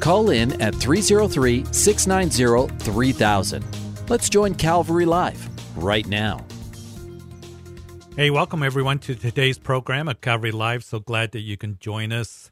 [0.00, 3.64] Call in at 303 690 3000.
[4.08, 6.44] Let's join Calvary Live right now.
[8.16, 10.84] Hey, welcome everyone to today's program at Calvary Live.
[10.84, 12.50] So glad that you can join us.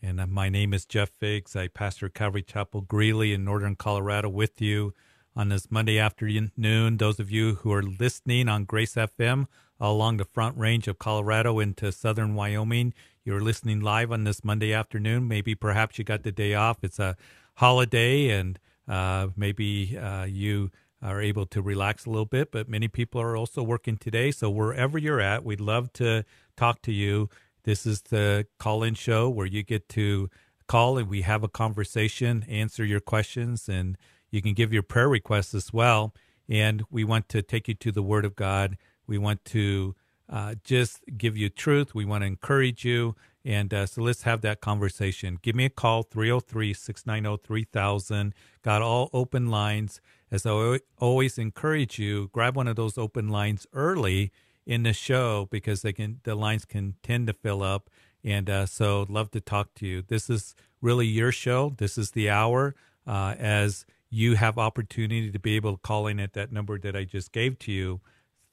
[0.00, 1.56] And uh, my name is Jeff Biggs.
[1.56, 4.94] I pastor Calvary Chapel Greeley in Northern Colorado with you
[5.34, 6.96] on this Monday afternoon.
[6.96, 9.46] Those of you who are listening on Grace FM
[9.80, 14.72] along the front range of Colorado into southern Wyoming, you're listening live on this Monday
[14.74, 15.26] afternoon.
[15.26, 16.84] Maybe perhaps you got the day off.
[16.84, 17.16] It's a
[17.54, 22.86] holiday and uh, maybe uh, you are able to relax a little bit, but many
[22.86, 24.30] people are also working today.
[24.30, 26.24] So wherever you're at, we'd love to
[26.56, 27.30] talk to you.
[27.64, 30.28] This is the call in show where you get to
[30.66, 33.96] call and we have a conversation, answer your questions, and
[34.30, 36.14] you can give your prayer requests as well.
[36.46, 38.76] And we want to take you to the Word of God.
[39.06, 39.94] We want to
[40.34, 41.94] uh, just give you truth.
[41.94, 43.14] We want to encourage you.
[43.44, 45.38] And uh, so let's have that conversation.
[45.40, 48.34] Give me a call, 303 690 3000.
[48.62, 50.00] Got all open lines.
[50.32, 54.32] As I always encourage you, grab one of those open lines early
[54.66, 57.88] in the show because they can the lines can tend to fill up.
[58.24, 60.02] And uh, so, love to talk to you.
[60.02, 61.74] This is really your show.
[61.76, 62.74] This is the hour
[63.06, 66.96] uh, as you have opportunity to be able to call in at that number that
[66.96, 68.00] I just gave to you,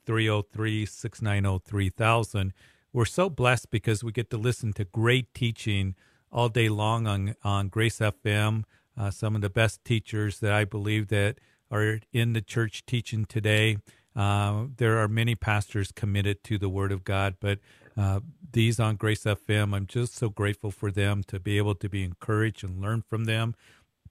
[0.05, 2.53] 303 690 3000.
[2.93, 5.95] We're so blessed because we get to listen to great teaching
[6.31, 8.63] all day long on, on Grace FM.
[8.97, 11.39] Uh, some of the best teachers that I believe that
[11.71, 13.77] are in the church teaching today.
[14.15, 17.59] Uh, there are many pastors committed to the Word of God, but
[17.97, 18.19] uh,
[18.51, 22.03] these on Grace FM, I'm just so grateful for them to be able to be
[22.03, 23.55] encouraged and learn from them.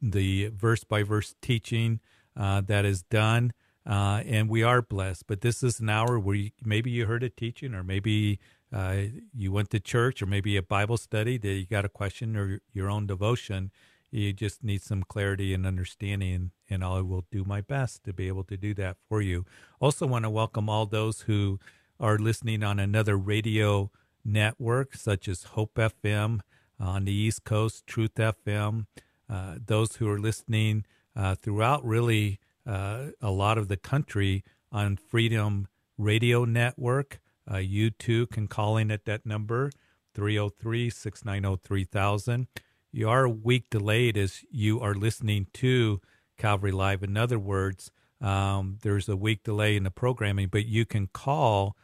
[0.00, 2.00] The verse by verse teaching
[2.37, 3.53] uh, that is done,
[3.86, 5.26] uh, and we are blessed.
[5.26, 8.38] But this is an hour where you, maybe you heard a teaching, or maybe
[8.72, 8.96] uh,
[9.34, 12.60] you went to church, or maybe a Bible study that you got a question or
[12.72, 13.70] your own devotion
[14.10, 18.28] you just need some clarity and understanding, and I will do my best to be
[18.28, 19.46] able to do that for you.
[19.80, 21.60] Also, want to welcome all those who
[21.98, 23.90] are listening on another radio
[24.24, 26.40] network, such as Hope FM
[26.78, 28.86] on the East Coast, Truth FM.
[29.28, 34.97] Uh, those who are listening uh, throughout really uh, a lot of the country on
[34.97, 37.21] Freedom Radio Network.
[37.50, 39.71] Uh, you too can call in at that number,
[40.15, 42.47] 303 690 3000
[42.93, 46.00] you are a week delayed as you are listening to
[46.37, 47.03] Calvary Live.
[47.03, 51.76] In other words, um, there's a week delay in the programming, but you can call.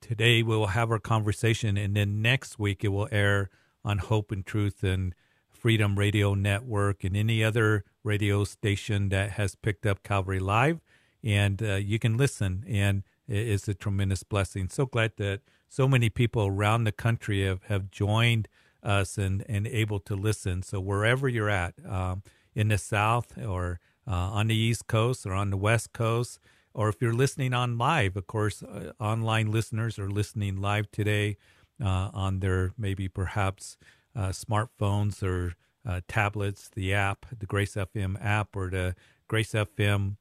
[0.00, 3.50] Today we will have our conversation, and then next week it will air
[3.84, 5.14] on Hope and Truth and
[5.48, 10.80] Freedom Radio Network and any other radio station that has picked up Calvary Live.
[11.24, 14.68] And uh, you can listen, and it's a tremendous blessing.
[14.68, 18.48] So glad that so many people around the country have, have joined
[18.82, 20.62] us and, and able to listen.
[20.62, 22.22] So wherever you're at, um,
[22.54, 26.38] in the South or uh, on the East Coast or on the West Coast,
[26.74, 31.36] or if you're listening on live, of course, uh, online listeners are listening live today
[31.82, 33.76] uh, on their maybe perhaps
[34.16, 35.54] uh, smartphones or
[35.86, 38.94] uh, tablets, the app, the Grace FM app, or the
[39.28, 40.16] Grace FM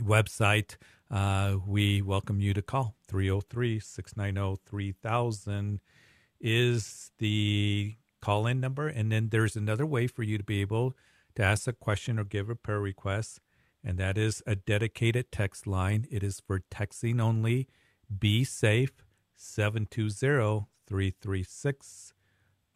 [0.00, 0.76] website.
[1.10, 5.80] Uh, we welcome you to call 303 690 3000
[6.40, 8.88] is the call in number.
[8.88, 10.96] And then there's another way for you to be able
[11.34, 13.40] to ask a question or give a prayer request.
[13.82, 16.06] And that is a dedicated text line.
[16.10, 17.68] It is for texting only.
[18.18, 19.04] Be safe
[19.36, 22.12] 720 336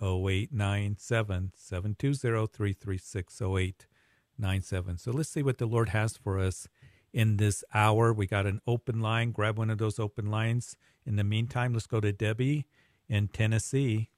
[0.04, 1.52] 0897.
[1.56, 4.98] 720 336 0897.
[4.98, 6.68] So let's see what the Lord has for us
[7.12, 8.12] in this hour.
[8.12, 9.32] We got an open line.
[9.32, 10.76] Grab one of those open lines.
[11.06, 12.66] In the meantime, let's go to Debbie
[13.08, 14.10] in Tennessee.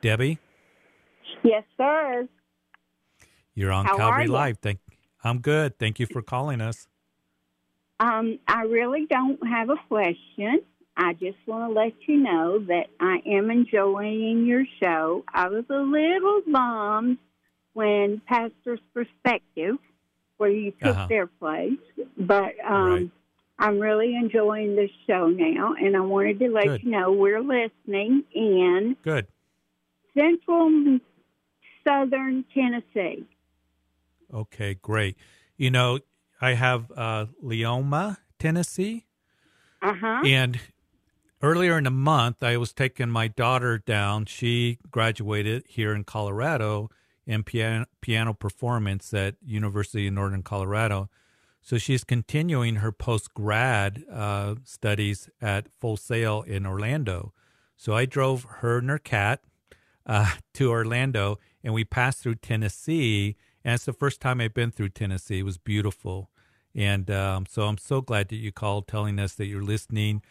[0.00, 0.38] Debbie?
[1.42, 2.28] Yes, sir.
[3.54, 4.32] You're on How Calvary you?
[4.32, 4.58] Live.
[4.58, 4.80] Thank
[5.22, 5.78] I'm good.
[5.78, 6.88] Thank you for calling us.
[8.00, 10.62] Um, I really don't have a question.
[10.96, 15.24] I just want to let you know that I am enjoying your show.
[15.32, 17.18] I was a little bummed
[17.72, 19.76] when Pastor's Perspective,
[20.36, 21.06] where you took Uh-huh.
[21.08, 21.78] their place,
[22.18, 23.10] but um, Right.
[23.58, 26.82] I'm really enjoying this show now, and I wanted to let Good.
[26.82, 29.26] you know we're listening in Good.
[30.16, 30.98] Central
[31.86, 33.26] southern Tennessee.
[34.32, 35.16] Okay, great.
[35.56, 35.98] You know,
[36.40, 39.06] I have uh, Leoma, Tennessee.
[39.82, 40.22] Uh huh.
[40.26, 40.58] And
[41.42, 44.26] earlier in the month, I was taking my daughter down.
[44.26, 46.90] She graduated here in Colorado
[47.26, 51.08] in piano, piano performance at University of Northern Colorado.
[51.62, 57.32] So she's continuing her post grad uh, studies at Full Sail in Orlando.
[57.76, 59.42] So I drove her and her cat
[60.06, 63.36] uh, to Orlando, and we passed through Tennessee.
[63.64, 65.40] And it's the first time I've been through Tennessee.
[65.40, 66.30] It was beautiful.
[66.74, 70.22] And um, so I'm so glad that you called telling us that you're listening.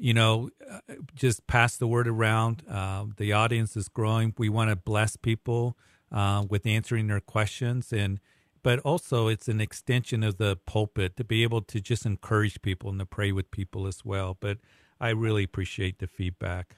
[0.00, 0.78] You know, uh,
[1.14, 2.62] just pass the word around.
[2.66, 4.32] Uh, the audience is growing.
[4.38, 5.76] We want to bless people
[6.10, 7.92] uh, with answering their questions.
[7.92, 8.18] And
[8.62, 12.88] but also it's an extension of the pulpit to be able to just encourage people
[12.88, 14.38] and to pray with people as well.
[14.40, 14.56] But
[14.98, 16.76] I really appreciate the feedback.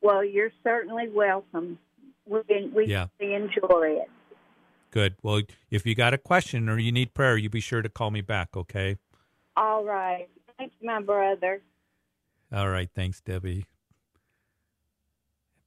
[0.00, 1.76] Well, you're certainly welcome.
[2.24, 2.40] We
[2.72, 3.08] we Yeah.
[3.18, 4.10] enjoy it.
[4.92, 5.16] Good.
[5.22, 5.42] Well,
[5.72, 8.20] if you got a question or you need prayer, you be sure to call me
[8.20, 8.98] back, okay?
[9.56, 10.28] All right.
[10.56, 11.62] Thanks, my brother.
[12.52, 12.88] All right.
[12.94, 13.66] Thanks, Debbie.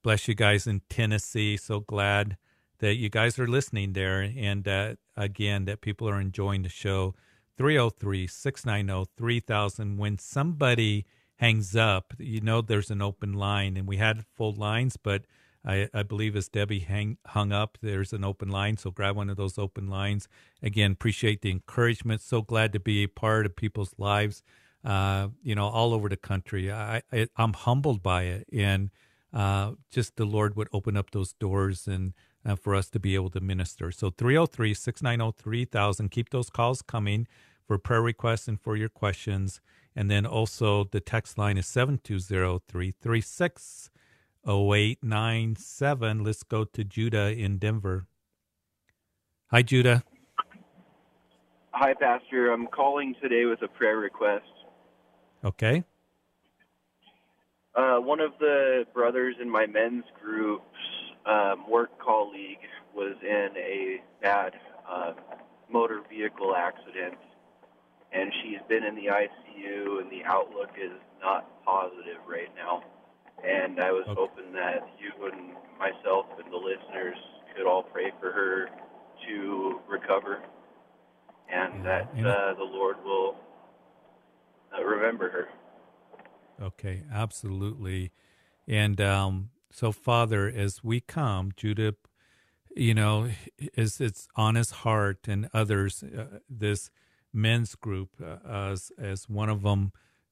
[0.04, 1.56] Bless you guys in Tennessee.
[1.56, 2.38] So glad
[2.80, 4.22] that you guys are listening there.
[4.22, 7.16] And uh, again, that people are enjoying the show.
[7.58, 9.98] 303 690 3000.
[9.98, 11.06] When somebody
[11.38, 13.78] hangs up, you know there's an open line.
[13.78, 15.24] And we had full lines, but
[15.66, 18.78] I, I believe as Debbie hang, hung up, there's an open line.
[18.78, 20.28] So grab one of those open lines.
[20.62, 22.22] Again, appreciate the encouragement.
[22.22, 24.44] So glad to be a part of people's lives,
[24.84, 26.72] uh, you know, all over the country.
[26.72, 28.48] I, I, I'm humbled by it.
[28.52, 28.90] And
[29.34, 32.14] uh, just the Lord would open up those doors and
[32.46, 33.92] uh, for us to be able to minister.
[33.92, 36.10] So 303 690 3000.
[36.10, 37.28] Keep those calls coming
[37.66, 39.62] for prayer requests and for your questions.
[39.96, 43.90] And then also the text line is 720 336
[44.46, 46.24] 0897.
[46.24, 48.08] Let's go to Judah in Denver.
[49.52, 50.04] Hi, Judah.
[51.72, 52.52] Hi, Pastor.
[52.52, 54.46] I'm calling today with a prayer request.
[55.44, 55.84] Okay.
[57.76, 60.64] Uh, one of the brothers in my men's group's
[61.26, 62.60] um, work colleague
[62.96, 64.54] was in a bad
[64.88, 65.14] uh,
[65.72, 67.16] motor vehicle accident,
[68.12, 70.92] and she's been in the ICU, and the outlook is
[71.22, 72.84] not positive right now.
[73.44, 74.22] And I was Okay.
[74.22, 77.18] hoping that you and myself and the listeners
[77.56, 78.70] could all pray for her
[79.28, 80.44] to recover,
[81.52, 83.36] and Yeah, that uh, the Lord will
[84.82, 85.48] remember her.
[86.62, 88.12] Okay, absolutely.
[88.68, 91.96] And um, so, Father, as we come, Judah,
[92.76, 93.30] you know,
[93.76, 96.90] is it's on his heart and others, uh, this
[97.34, 99.92] men's group, uh, as as one of them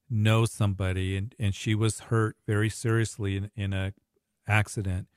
[0.10, 3.94] knows somebody, and and she was hurt very seriously in, in a
[4.48, 5.08] accident.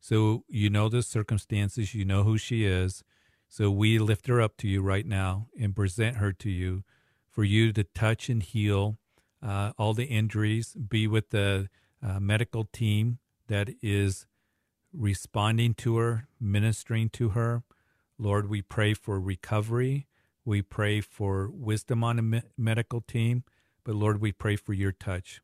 [0.00, 3.04] So you know the circumstances, you know who she is.
[3.48, 6.84] So we lift her up to you right now and present her to you
[7.30, 8.98] for you to touch and heal
[9.42, 11.68] uh, all the injuries, be with the
[12.02, 13.18] uh, medical team
[13.48, 14.26] that is
[14.92, 17.62] responding to her, ministering to her.
[18.18, 20.06] Lord, we pray for recovery.
[20.44, 23.44] We pray for wisdom on the me- medical team.
[23.84, 25.40] But Lord, we pray for your touch.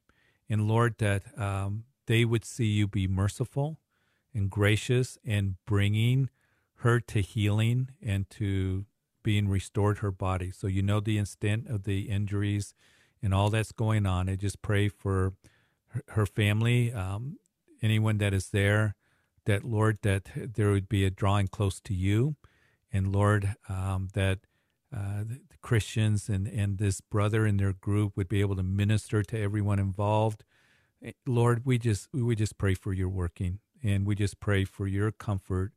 [0.48, 3.78] And Lord, that um, they would see you be merciful
[4.34, 6.28] and gracious and bringing
[6.80, 8.84] her to healing and to
[9.26, 10.52] being restored her body.
[10.52, 12.74] So you know the extent of the injuries
[13.20, 14.28] and all that's going on.
[14.28, 15.32] I just pray for
[16.10, 17.36] her, family, um,
[17.82, 18.94] anyone that is there,
[19.44, 22.36] that Lord, that there would be a drawing close to you,
[22.92, 24.38] and Lord, um, that
[24.96, 28.62] uh, the the Christians and and this brother in their group would be able to
[28.62, 30.44] minister to everyone involved.
[31.02, 34.86] Eh, Lord, we just we just pray for your working, and we just pray for
[34.86, 35.72] your comfort,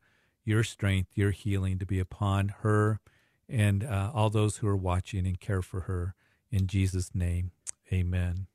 [0.46, 3.00] your strength, your healing to be upon her
[3.50, 6.15] and uh, all those who are watching and care for her.
[6.51, 7.51] In Jesus' name,
[7.91, 8.48] amen.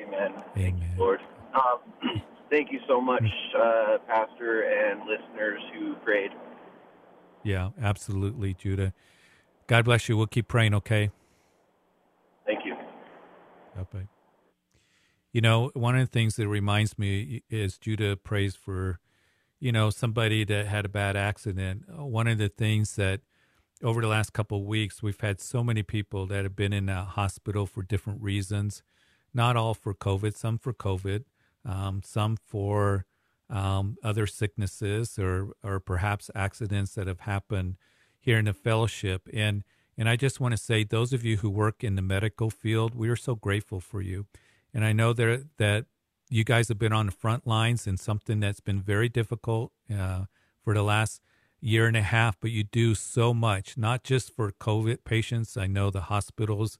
[0.00, 0.32] Amen.
[0.54, 0.96] Thank you, Amen.
[0.98, 1.20] Lord.
[1.54, 3.24] Um, thank you so much,
[3.58, 6.30] uh, Pastor and listeners who prayed.
[7.42, 8.92] Yeah, absolutely, Judah.
[9.66, 10.16] God bless you.
[10.16, 11.10] We'll keep praying, okay?
[12.44, 12.74] Thank you.
[13.76, 14.08] Bye-bye.
[15.32, 19.00] You know, one of the things that reminds me is Judah prays for,
[19.60, 21.82] you know, somebody that had a bad accident.
[21.88, 23.20] One of the things that
[23.82, 26.88] over the last couple of weeks, we've had so many people that have been in
[26.88, 28.82] a hospital for different reasons.
[29.34, 31.24] Not all for COVID, some for COVID,
[31.64, 33.04] um, some for
[33.50, 37.76] um, other sicknesses or or perhaps accidents that have happened
[38.18, 39.28] here in the fellowship.
[39.32, 39.62] And
[39.98, 42.94] and I just want to say, those of you who work in the medical field,
[42.94, 44.26] we are so grateful for you.
[44.72, 45.84] And I know that that
[46.30, 49.72] you guys have been on the front lines in something that's been very difficult.
[49.94, 50.24] Uh,
[50.66, 51.22] for the last
[51.60, 55.56] year and a half, but you do so much, not just for COVID patients.
[55.56, 56.78] I know the hospitals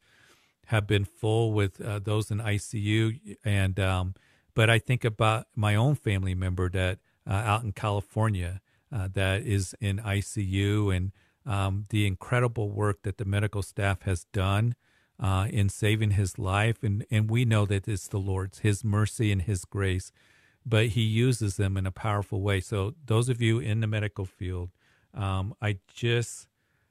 [0.67, 4.15] have been full with uh, those in ICU, and um,
[4.55, 8.61] but I think about my own family member that uh, out in California
[8.93, 11.13] uh, that is in ICU, and
[11.45, 14.75] um, the incredible work that the medical staff has done
[15.21, 19.33] uh, in saving his life, and and we know that it's the Lord's His mercy
[19.33, 20.13] and His grace
[20.67, 22.61] but he uses them in a powerful way.
[22.61, 24.71] So, those of you in the medical field,
[25.15, 26.49] um, I just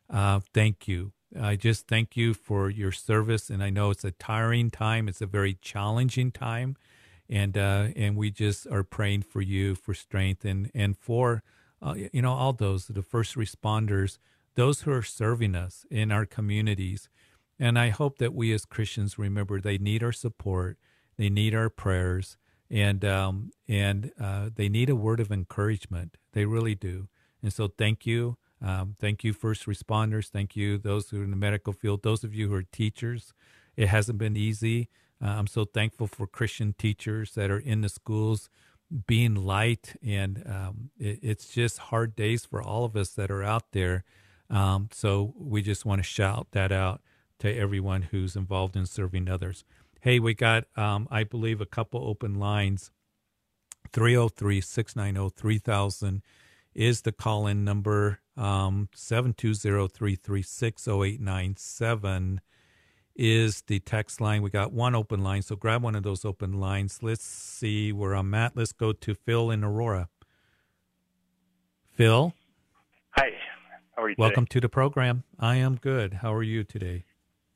[0.10, 1.12] uh, thank you.
[1.40, 5.10] I just thank you for your service, and I know it's a tiring time.
[5.10, 6.78] It's a very challenging time,
[7.30, 11.44] and uh, and we just are praying for you for strength and and for
[11.82, 14.18] uh, you know all those the first responders,
[14.56, 17.10] those who are serving us in our communities,
[17.60, 20.78] and I hope that we as Christians remember they need our support,
[21.18, 22.38] they need our prayers,
[22.76, 26.18] and um, and uh, they need a word of encouragement.
[26.34, 27.08] They really do.
[27.42, 30.28] And so, thank you, um, thank you, first responders.
[30.28, 32.04] Thank you, those who are in the medical field.
[32.04, 33.34] Those of you who are teachers.
[33.78, 34.90] It hasn't been easy.
[35.24, 38.50] Uh, I'm so thankful for Christian teachers that are in the schools
[39.08, 43.44] being light, and um, it, it's just hard days for all of us that are
[43.44, 44.04] out there.
[44.50, 47.02] Um, so we just want to shout that out
[47.40, 49.64] to everyone who's involved in serving others.
[50.06, 52.92] Hey, we got, um, I believe, a couple open lines.
[53.92, 56.22] 303 690 3000
[56.76, 58.20] is the call in number.
[58.38, 62.40] Um, 720 336 0897
[63.16, 64.44] is the text line.
[64.44, 67.00] We got one open line, so grab one of those open lines.
[67.02, 68.56] Let's see where I'm at.
[68.56, 70.10] Let's go to Phil in Aurora.
[71.96, 72.32] Phil?
[73.18, 73.32] Hi.
[73.96, 74.54] How are you Welcome today?
[74.54, 75.24] to the program.
[75.40, 76.14] I am good.
[76.22, 77.06] How are you today?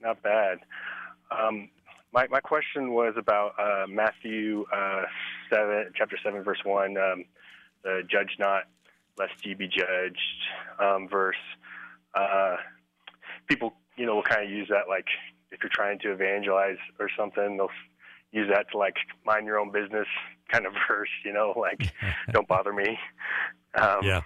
[0.01, 0.57] Not bad.
[1.29, 1.69] Um,
[2.13, 5.03] my my question was about uh, Matthew uh,
[5.51, 6.97] seven, chapter seven, verse one.
[6.97, 7.25] Um,
[7.83, 8.63] the judge not,
[9.17, 10.19] lest ye be judged.
[10.79, 11.35] Um, verse.
[12.15, 12.57] Uh,
[13.47, 15.05] people, you know, will kind of use that like
[15.51, 17.69] if you're trying to evangelize or something, they'll
[18.31, 20.07] use that to like mind your own business
[20.51, 21.09] kind of verse.
[21.23, 21.93] You know, like
[22.31, 22.97] don't bother me.
[23.75, 24.21] Um, yeah.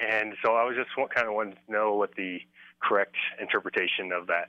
[0.00, 2.38] And so I was just kind of wanting to know what the
[2.82, 4.48] correct interpretation of that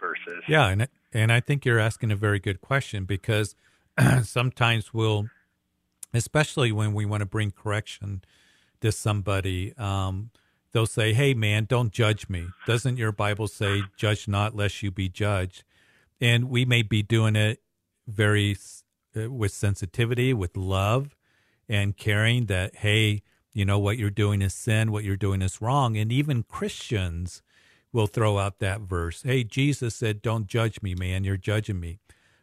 [0.00, 0.42] verse is.
[0.48, 3.54] Yeah, and and I think you're asking a very good question because
[4.22, 5.26] sometimes we'll,
[6.14, 8.22] especially when we want to bring correction
[8.80, 10.30] to somebody, um,
[10.72, 14.90] they'll say, "Hey, man, don't judge me." Doesn't your Bible say, "Judge not, lest you
[14.90, 15.64] be judged"?
[16.20, 17.62] And we may be doing it
[18.06, 18.56] very
[19.16, 21.16] uh, with sensitivity, with love,
[21.68, 25.60] and caring that, hey, you know what you're doing is sin, what you're doing is
[25.60, 27.42] wrong, and even Christians
[27.92, 29.22] will throw out that verse.
[29.22, 31.24] Hey, Jesus said, "Don't judge me, man.
[31.24, 31.98] You're judging me."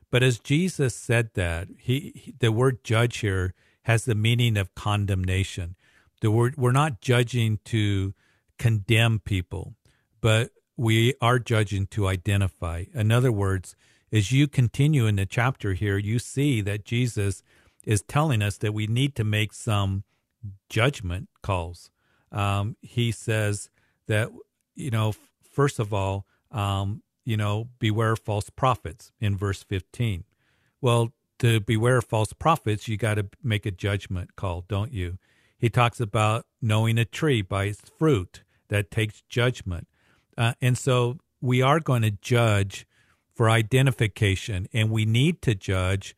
[0.10, 4.76] But as Jesus said that, he, he, the word judge here has the meaning of
[4.76, 5.76] condemnation.
[6.22, 8.14] The word we're not judging to
[8.58, 9.76] condemn people,
[10.22, 12.86] but we are judging to identify.
[12.94, 13.76] In other words,
[14.12, 17.44] as you continue in the chapter here, you see that Jesus
[17.84, 20.04] is telling us that we need to make some
[20.70, 21.90] judgment calls.
[22.32, 23.70] Um, he says
[24.08, 24.30] that
[24.76, 25.14] you know
[25.58, 30.24] First of all, um, you know, beware false prophets in verse 15.
[30.82, 35.18] Well, to beware false prophets, you got to make a judgment call, don't you?
[35.58, 39.88] He talks about knowing a tree by its fruit that takes judgment.
[40.38, 42.86] Uh, and so we are going to judge
[43.34, 46.16] for identification, and we need to judge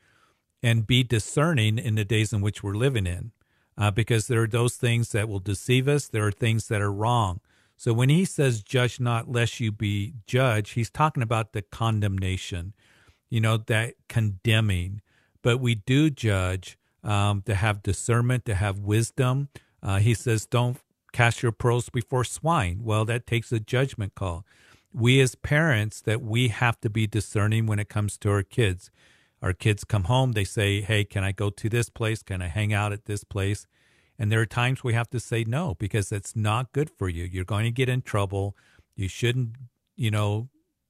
[0.61, 3.31] and be discerning in the days in which we're living in,
[3.77, 6.09] uh, because there are those things that will deceive us.
[6.09, 7.39] There are things that are wrong.
[7.79, 12.73] So when he says, judge not lest you be judged, he's talking about the condemnation,
[13.29, 14.99] you know, that condemning.
[15.41, 19.47] But we do judge um, to have discernment, to have wisdom.
[19.81, 20.77] Uh, he says, don't
[21.13, 22.81] cast your pearls before swine.
[22.83, 24.45] Well, that takes a judgment call.
[24.91, 28.91] We as parents, that we have to be discerning when it comes to our kids.
[29.41, 32.23] Our kids come home, they say, hey, can I go to this place?
[32.23, 33.67] Can I hang out at this place?
[34.19, 37.23] And there are times we have to say no because it's not good for you.
[37.23, 38.55] You're going to get in trouble.
[38.95, 39.55] You shouldn't,
[39.95, 40.49] you know,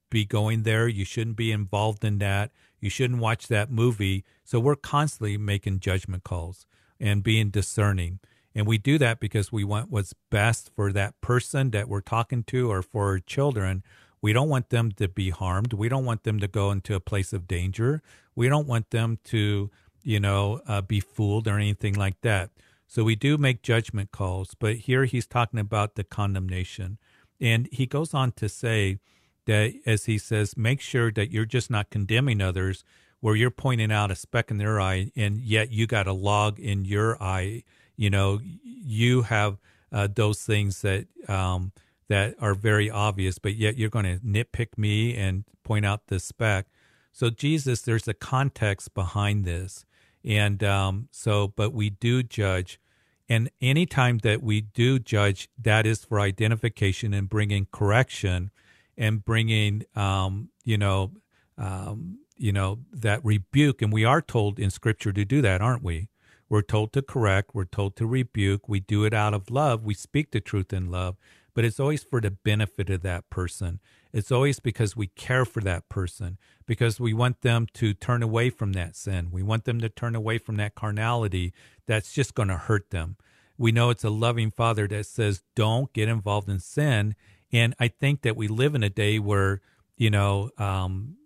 [0.10, 0.88] be going there.
[0.88, 2.52] You shouldn't be involved in that.
[2.80, 4.26] You shouldn't watch that movie.
[4.44, 6.66] So we're constantly making judgment calls
[7.00, 8.20] and being discerning.
[8.56, 12.44] And we do that because we want what's best for that person that we're talking
[12.46, 13.84] to or for our children.
[14.22, 15.74] We don't want them to be harmed.
[15.74, 18.02] We don't want them to go into a place of danger.
[18.36, 19.70] We don't want them to,
[20.04, 22.50] you know, uh, be fooled or anything like that.
[22.89, 26.98] So we do make judgment calls, but here he's talking about the condemnation.
[27.39, 28.98] And he goes on to say
[29.46, 32.84] that, as he says, make sure that you're just not condemning others
[33.19, 36.60] where you're pointing out a speck in their eye and yet you got a log
[36.60, 37.63] in your eye.
[37.96, 39.60] you know, you have
[39.91, 41.72] uh, those things that um,
[42.08, 46.19] that are very obvious, but yet you're going to nitpick me and point out the
[46.19, 46.65] speck.
[47.12, 49.86] So Jesus, there's a context behind this,
[50.24, 52.80] and um, so, but we do judge,
[53.28, 58.52] and anytime that we do judge, that is for identification and bringing correction,
[58.98, 61.12] and bringing, um, you know,
[61.58, 65.84] um, you know that rebuke, and we are told in Scripture to do that, aren't
[65.84, 66.10] we?
[66.50, 69.94] We're told to correct, we're told to rebuke, we do it out of love, we
[69.94, 71.16] speak the truth in love,
[71.54, 73.80] but it's always for the benefit of that person.
[74.12, 78.50] It's always because we care for that person, because we want them to turn away
[78.50, 79.30] from that sin.
[79.32, 81.54] We want them to turn away from that carnality
[81.86, 83.18] that's just going to hurt them.
[83.58, 87.16] We know it's a loving father that says, don't get involved in sin.
[87.51, 89.62] And I think that we live in a day where,
[89.98, 91.18] you know, um,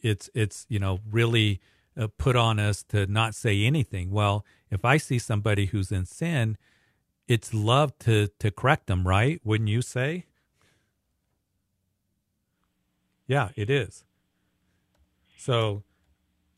[0.00, 1.60] it's, it's, you know, really
[1.98, 4.10] uh, put on us to not say anything.
[4.10, 6.56] Well, if I see somebody who's in sin,
[7.28, 9.40] it's love to to correct them, right?
[9.44, 10.26] Wouldn't you say?
[13.26, 14.04] Yeah, it is.
[15.36, 15.82] So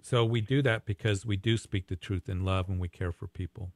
[0.02, 3.12] so we do that because we do speak the truth in love and we care
[3.12, 3.72] for people.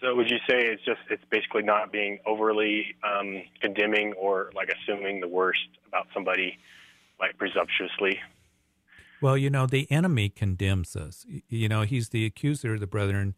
[0.00, 4.68] So would you say it's just it's basically not being overly um, condemning or like
[4.68, 6.58] assuming the worst about somebody,
[7.20, 8.18] like presumptuously?
[9.20, 11.24] Well, you know, the enemy condemns us.
[11.48, 13.36] You know, he's the accuser of the brethren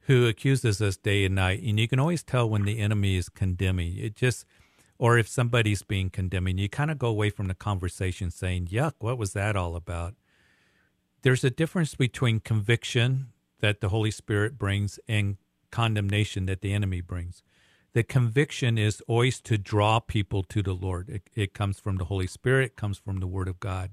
[0.00, 1.62] who accuses us day and night.
[1.62, 3.96] And you can always tell when the enemy is condemning.
[3.96, 4.44] It just,
[4.98, 8.94] or if somebody's being condemning, you kind of go away from the conversation saying, yuck,
[8.98, 10.14] what was that all about?
[11.22, 13.28] There's a difference between conviction
[13.60, 15.36] that the Holy Spirit brings and
[15.70, 17.42] condemnation that the enemy brings.
[17.92, 21.08] The conviction is always to draw people to the Lord.
[21.08, 23.92] It, it comes from the Holy Spirit, it comes from the Word of God.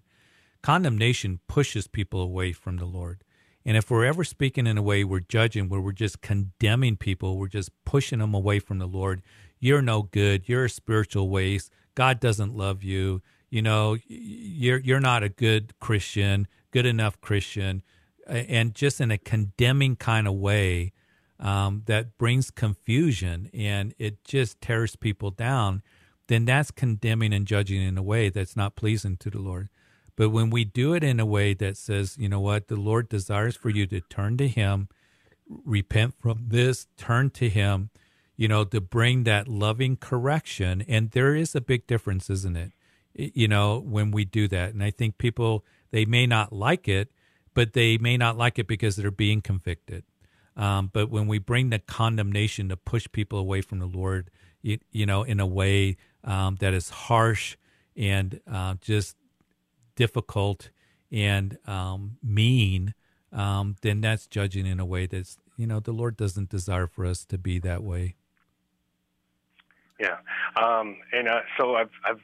[0.61, 3.23] Condemnation pushes people away from the Lord.
[3.65, 7.37] And if we're ever speaking in a way we're judging, where we're just condemning people,
[7.37, 9.21] we're just pushing them away from the Lord,
[9.63, 14.99] you're no good, you're a spiritual waste, God doesn't love you, you know, you're you're
[14.99, 17.83] not a good Christian, good enough Christian,
[18.27, 20.91] and just in a condemning kind of way
[21.39, 25.83] um, that brings confusion and it just tears people down,
[26.27, 29.69] then that's condemning and judging in a way that's not pleasing to the Lord.
[30.15, 33.09] But when we do it in a way that says, you know what, the Lord
[33.09, 34.87] desires for you to turn to Him,
[35.47, 37.89] repent from this, turn to Him,
[38.35, 40.83] you know, to bring that loving correction.
[40.87, 42.71] And there is a big difference, isn't it?
[43.13, 44.73] You know, when we do that.
[44.73, 47.11] And I think people, they may not like it,
[47.53, 50.03] but they may not like it because they're being convicted.
[50.55, 54.29] Um, but when we bring the condemnation to push people away from the Lord,
[54.61, 57.55] you, you know, in a way um, that is harsh
[57.95, 59.15] and uh, just
[59.95, 60.69] difficult
[61.11, 62.95] and um, mean,
[63.31, 67.05] um, then that's judging in a way that's you know the Lord doesn't desire for
[67.05, 68.15] us to be that way.
[69.99, 70.17] Yeah,
[70.55, 72.19] um, and uh, so I've I've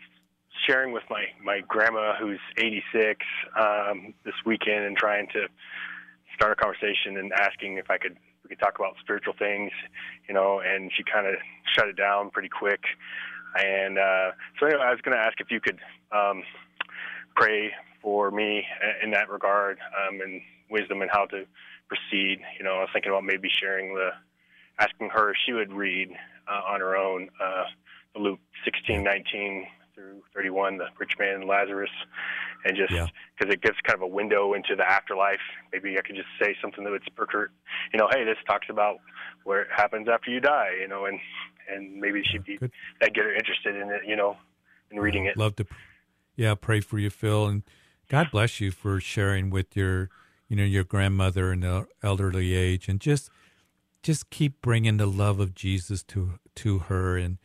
[0.67, 3.25] sharing with my my grandma who's 86
[3.59, 5.47] um, this weekend and trying to
[6.35, 9.71] start a conversation and asking if I could we could talk about spiritual things,
[10.27, 11.35] you know, and she kind of
[11.75, 12.81] shut it down pretty quick.
[13.55, 15.79] And uh, so anyway, I was going to ask if you could
[16.11, 16.43] um,
[17.35, 18.63] pray for me
[19.03, 21.45] in that regard um, and wisdom and how to
[21.87, 22.39] proceed.
[22.57, 24.09] You know, I was thinking about maybe sharing the,
[24.79, 26.09] asking her if she would read
[26.49, 27.63] on her own uh,
[28.19, 31.89] Luke 16, 19 through 31, the rich man and Lazarus,
[32.65, 33.53] and just because yeah.
[33.53, 35.39] it gives kind of a window into the afterlife.
[35.73, 37.51] Maybe I could just say something that would spur her,
[37.93, 38.97] you know, hey, this talks about
[39.43, 41.19] where it happens after you die, you know, and
[41.69, 44.37] and maybe she'd be that get her interested in it, you know,
[44.91, 45.37] in reading it.
[45.37, 45.65] Love to,
[46.35, 47.63] yeah, pray for you, Phil, and
[48.09, 50.09] God bless you for sharing with your,
[50.47, 53.29] you know, your grandmother in the elderly age, and just,
[54.03, 57.17] just keep bringing the love of Jesus to to her.
[57.17, 57.37] And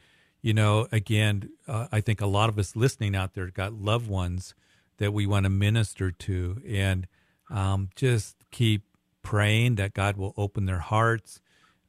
[0.42, 4.08] you know, again, uh, I think a lot of us listening out there got loved
[4.08, 4.54] ones
[4.98, 7.06] that we want to minister to, and
[7.50, 8.82] um, just keep
[9.22, 11.40] praying that God will open their hearts,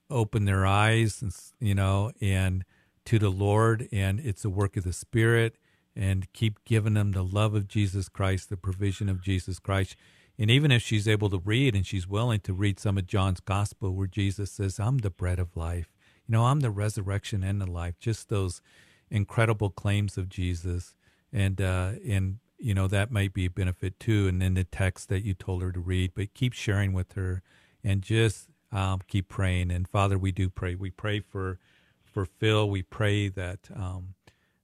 [0.10, 2.64] open their eyes, and you know, and
[3.06, 3.88] to the Lord.
[3.92, 5.58] And it's a work of the Spirit
[5.96, 9.96] and keep giving them the love of Jesus Christ, the provision of Jesus Christ.
[10.38, 13.40] And even if she's able to read and she's willing to read some of John's
[13.40, 15.94] gospel where Jesus says, I'm the bread of life,
[16.28, 18.62] you know, I'm the resurrection and the life, just those
[19.10, 20.96] incredible claims of Jesus.
[21.32, 24.28] And, uh, and, you know, that might be a benefit too.
[24.28, 27.42] And then the text that you told her to read, but keep sharing with her
[27.84, 29.72] and just um, keep praying.
[29.72, 30.76] And Father, we do pray.
[30.76, 31.60] We pray for,
[32.04, 32.70] for Phil.
[32.70, 34.16] We pray that, um,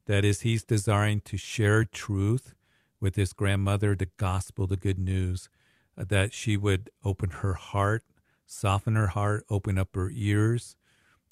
[0.08, 2.56] that is, he's desiring to share truth
[3.00, 5.50] with his grandmother, the gospel, the good news,
[5.98, 8.04] that she would open her heart
[8.52, 10.76] soften her heart, open up her ears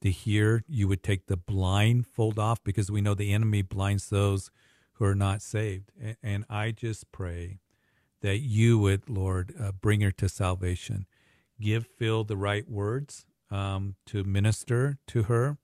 [0.02, 0.63] to hear.
[0.67, 4.50] You would take the blindfold off because we know the enemy blinds those
[4.93, 5.91] who are not saved.
[6.24, 7.60] And I just pray
[8.22, 11.06] that you would, Lord, uh, bring her to salvation.
[11.60, 15.58] Give Phil the right words um, to minister to her.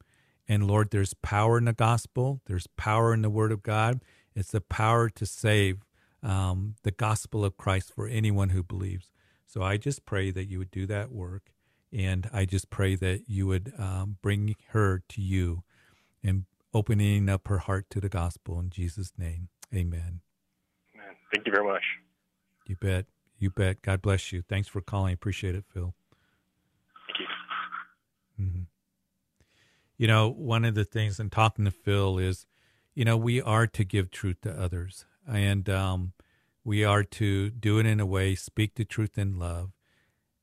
[0.47, 4.01] And Lord, there's power in the gospel, there's power in the word of God.
[4.35, 5.84] It's the power to save
[6.25, 9.11] um, the gospel of Christ for anyone who believes.
[9.45, 11.51] So I just pray that you would do that work.
[11.93, 15.63] And I just pray that you would um, bring her to you
[16.23, 19.49] and opening up her heart to the gospel in Jesus' name.
[19.73, 20.19] Amen.
[20.93, 21.15] Amen.
[21.33, 21.83] Thank you very much.
[22.65, 23.05] You bet.
[23.37, 23.81] You bet.
[23.81, 24.41] God bless you.
[24.41, 25.13] Thanks for calling.
[25.13, 25.93] Appreciate it, Phil.
[27.07, 28.45] Thank you.
[28.45, 28.61] Mm-hmm.
[29.97, 32.45] You know, one of the things in talking to Phil is,
[32.93, 35.05] you know, we are to give truth to others.
[35.27, 36.13] And um,
[36.65, 39.69] we are to do it in a way, speak the truth in love.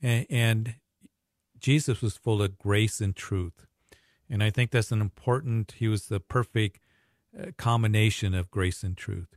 [0.01, 0.75] And, and
[1.59, 3.67] Jesus was full of grace and truth.
[4.31, 6.79] And I think that's an important, he was the perfect
[7.39, 9.37] uh, combination of grace and truth.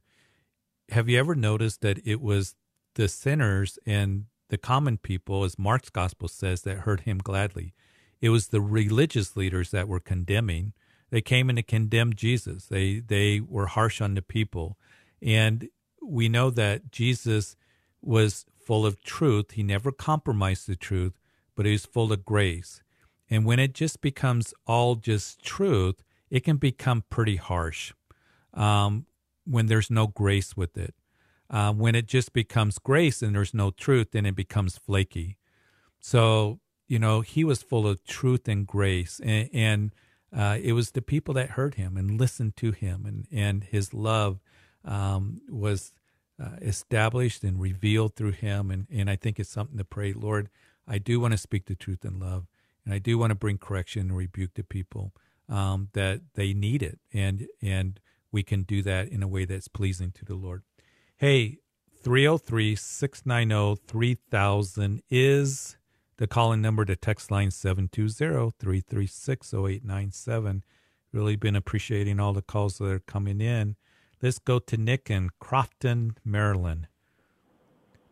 [0.90, 2.56] Have you ever noticed that it was
[2.94, 7.74] the sinners and the common people, as Mark's gospel says, that heard him gladly?
[8.22, 10.74] It was the religious leaders that were condemning.
[11.10, 12.68] They came in to condemn Jesus.
[12.68, 14.78] They they were harsh on the people.
[15.22, 15.70] And
[16.06, 17.56] we know that Jesus
[18.02, 19.52] was full of truth.
[19.52, 21.14] He never compromised the truth,
[21.56, 22.82] but he was full of grace.
[23.30, 27.94] And when it just becomes all just truth, it can become pretty harsh
[28.54, 29.06] um,
[29.46, 30.94] when there's no grace with it.
[31.50, 35.38] Uh, when it just becomes grace and there's no truth, then it becomes flaky.
[36.00, 39.22] So, you know, he was full of truth and grace.
[39.24, 39.96] And, and
[40.36, 43.94] uh, it was the people that heard him and listened to him, and, and his
[43.94, 44.40] love
[44.86, 45.92] um, was
[46.42, 48.72] uh, established and revealed through him.
[48.72, 50.50] And, and I think it's something to pray, Lord,
[50.88, 52.46] I do want to speak the truth in love,
[52.84, 55.14] and I do want to bring correction and rebuke to people
[55.50, 58.00] um, that they need it, and and
[58.32, 60.64] we can do that in a way that's pleasing to the Lord.
[61.18, 61.60] Hey,
[62.04, 65.78] 303 690 3000 is
[66.18, 70.64] the calling number to text line 720 336 0897.
[71.12, 73.76] Really been appreciating all the calls that are coming in.
[74.26, 76.88] Let's go to Nick in Crofton, Maryland.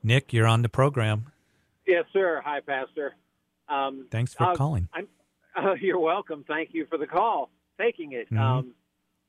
[0.04, 1.32] Nick, you're on the program.
[1.88, 2.40] Yes, sir.
[2.46, 3.16] Hi, Pastor.
[3.68, 4.90] Um, Thanks for uh, calling.
[4.94, 6.46] Uh, you're welcome.
[6.48, 7.50] Thank you for the call,
[7.80, 8.28] taking it.
[8.28, 8.38] Mm-hmm.
[8.38, 8.76] Um,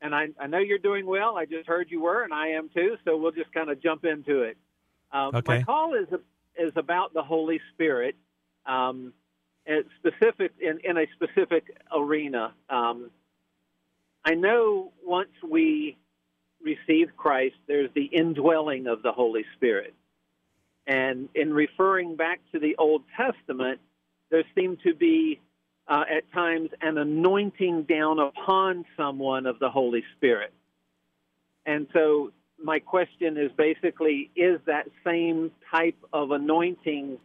[0.02, 1.38] and I, I, know you're doing well.
[1.38, 2.98] I just heard you were, and I am too.
[3.06, 4.58] So we'll just kind of jump into it.
[5.10, 5.60] Um, okay.
[5.60, 6.08] My call is
[6.58, 8.14] is about the Holy Spirit,
[8.66, 9.14] um,
[10.00, 11.64] specific in, in a specific
[11.96, 12.52] arena.
[12.68, 13.10] Um,
[14.22, 15.96] I know once we
[16.64, 19.94] receive Christ, there's the indwelling of the Holy Spirit.
[20.86, 23.80] And in referring back to the Old Testament,
[24.30, 25.40] there seemed to be
[25.86, 30.52] uh, at times an anointing down upon someone of the Holy Spirit.
[31.66, 37.18] And so my question is basically is that same type of anointing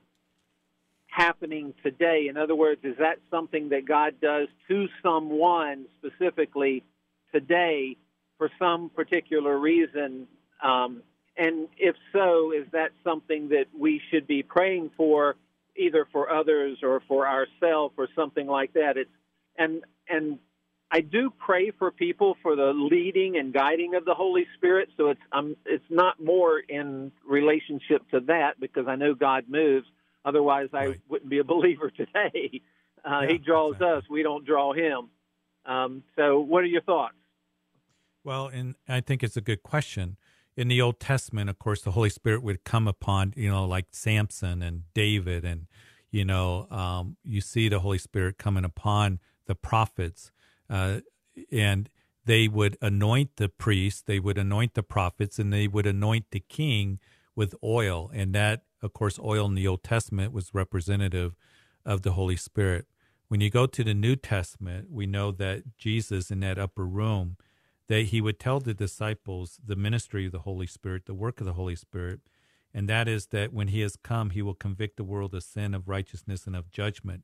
[1.07, 2.27] happening today?
[2.29, 6.83] In other words, is that something that God does to someone specifically
[7.33, 7.97] today
[8.39, 10.27] for some particular reason?
[10.63, 11.03] Um,
[11.37, 15.35] and if so, is that something that we should be praying for,
[15.77, 18.97] either for others or for ourselves or something like that?
[18.97, 19.11] It's
[19.57, 20.39] and and
[20.91, 24.89] I do pray for people for the leading and guiding of the Holy Spirit.
[24.97, 29.85] So it's um, it's not more in relationship to that because I know God moves.
[30.25, 31.01] Otherwise, I right.
[31.07, 32.61] wouldn't be a believer today.
[33.05, 33.97] Uh, yeah, he draws exactly.
[33.97, 35.09] us; we don't draw him.
[35.65, 37.15] Um, so, what are your thoughts?
[38.23, 40.17] Well, and I think it's a good question.
[40.57, 43.87] In the Old Testament, of course, the Holy Spirit would come upon, you know, like
[43.91, 45.67] Samson and David, and,
[46.11, 50.31] you know, um, you see the Holy Spirit coming upon the prophets,
[50.69, 50.99] uh,
[51.51, 51.89] and
[52.25, 56.41] they would anoint the priests, they would anoint the prophets, and they would anoint the
[56.41, 56.99] king
[57.35, 58.11] with oil.
[58.13, 61.35] And that, of course, oil in the Old Testament was representative
[61.85, 62.85] of the Holy Spirit.
[63.29, 67.37] When you go to the New Testament, we know that Jesus in that upper room,
[67.89, 71.45] that he would tell the disciples the ministry of the Holy Spirit, the work of
[71.45, 72.21] the Holy Spirit,
[72.73, 75.73] and that is that when he has come, he will convict the world of sin,
[75.73, 77.23] of righteousness, and of judgment.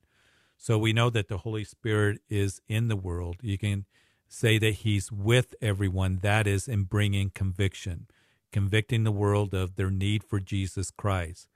[0.57, 3.37] So we know that the Holy Spirit is in the world.
[3.41, 3.85] You can
[4.27, 8.07] say that he's with everyone, that is, in bringing conviction,
[8.51, 11.47] convicting the world of their need for Jesus Christ.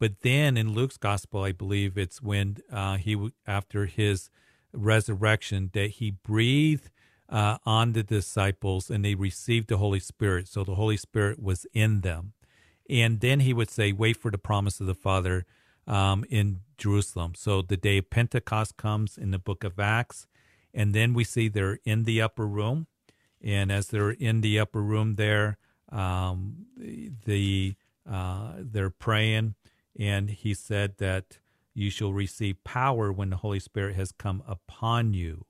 [0.00, 4.28] But then in Luke's gospel, I believe it's when uh, he, after his
[4.72, 6.90] resurrection, that he breathed
[7.28, 10.48] uh, on the disciples and they received the Holy Spirit.
[10.48, 12.32] So the Holy Spirit was in them.
[12.88, 15.44] And then he would say, Wait for the promise of the Father,
[15.86, 17.34] um, in Jerusalem.
[17.36, 20.26] So the day of Pentecost comes in the book of Acts,
[20.74, 22.86] and then we see they're in the upper room.
[23.42, 25.58] And as they're in the upper room there,
[25.90, 26.66] um,
[27.24, 27.76] the
[28.10, 29.54] uh, they're praying,
[29.98, 31.38] and he said that
[31.74, 35.44] you shall receive power when the Holy Spirit has come upon you.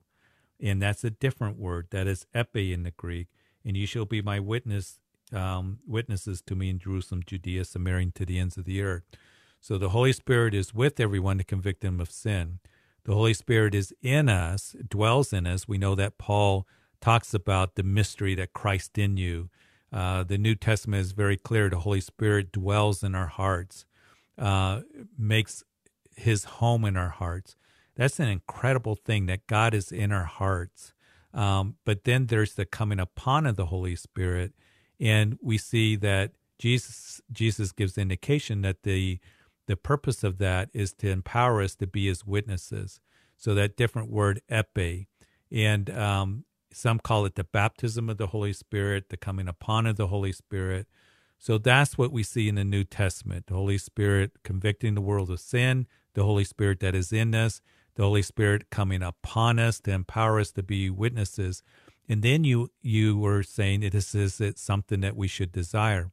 [0.60, 1.88] And that's a different word.
[1.90, 3.28] That is epi in the Greek.
[3.64, 4.98] And you shall be my witness,
[5.32, 9.04] um, witnesses to me in Jerusalem, Judea, Samaria, and to the ends of the earth.
[9.60, 12.60] So the Holy Spirit is with everyone to convict them of sin.
[13.04, 15.68] The Holy Spirit is in us, dwells in us.
[15.68, 16.66] We know that Paul
[17.00, 19.50] talks about the mystery that Christ in you.
[19.92, 21.68] Uh, the New Testament is very clear.
[21.68, 23.84] The Holy Spirit dwells in our hearts,
[24.38, 24.80] uh,
[25.18, 25.62] makes
[26.16, 27.56] his home in our hearts.
[27.96, 30.92] That's an incredible thing that God is in our hearts.
[31.32, 34.52] Um, but then there's the coming upon of the Holy Spirit,
[35.00, 39.18] and we see that Jesus Jesus gives indication that the
[39.66, 43.00] the purpose of that is to empower us to be His witnesses.
[43.36, 45.08] So that different word epi,
[45.50, 49.96] and um, some call it the baptism of the Holy Spirit, the coming upon of
[49.96, 50.86] the Holy Spirit.
[51.38, 55.30] So that's what we see in the New Testament: the Holy Spirit convicting the world
[55.30, 57.60] of sin, the Holy Spirit that is in us,
[57.96, 61.62] the Holy Spirit coming upon us to empower us to be witnesses.
[62.08, 66.10] And then you you were saying it is, is it something that we should desire.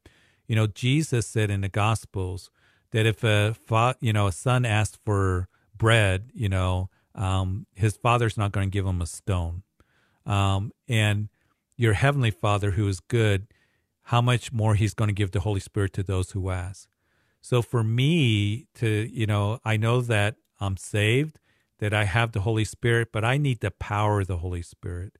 [0.47, 2.49] You know, Jesus said in the Gospels
[2.91, 7.95] that if a fa- you know a son asks for bread, you know, um, his
[7.95, 9.63] father's not going to give him a stone.
[10.25, 11.29] Um, and
[11.75, 13.47] your heavenly Father, who is good,
[14.03, 16.87] how much more He's going to give the Holy Spirit to those who ask.
[17.41, 21.39] So for me to, you know, I know that I'm saved,
[21.83, 25.17] that I have the Holy Spirit, but I need the power of the Holy Spirit.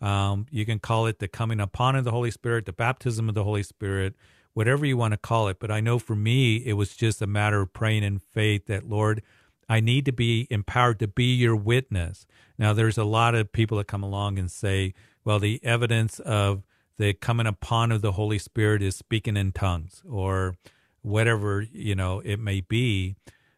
[0.00, 3.34] Um, you can call it the coming upon of the Holy Spirit, the baptism of
[3.34, 4.14] the Holy Spirit,
[4.52, 5.58] whatever you want to call it.
[5.58, 8.88] But I know for me, it was just a matter of praying in faith that,
[8.88, 9.22] Lord,
[9.68, 12.28] I need to be empowered to be your witness.
[12.58, 16.62] Now, there's a lot of people that come along and say, well, the evidence of
[16.96, 20.54] the coming upon of the Holy Spirit is speaking in tongues or
[21.02, 23.16] whatever, you know, it may be.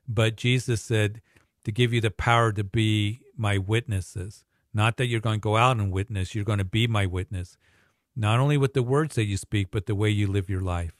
[0.08, 1.20] But Jesus said,
[1.66, 4.44] to give you the power to be my witnesses.
[4.72, 7.58] Not that you're going to go out and witness, you're going to be my witness,
[8.14, 10.94] not only with the words that you speak, but the way you live your life.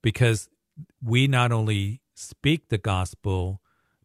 [0.00, 0.48] Because
[1.04, 3.60] we not only speak the gospel,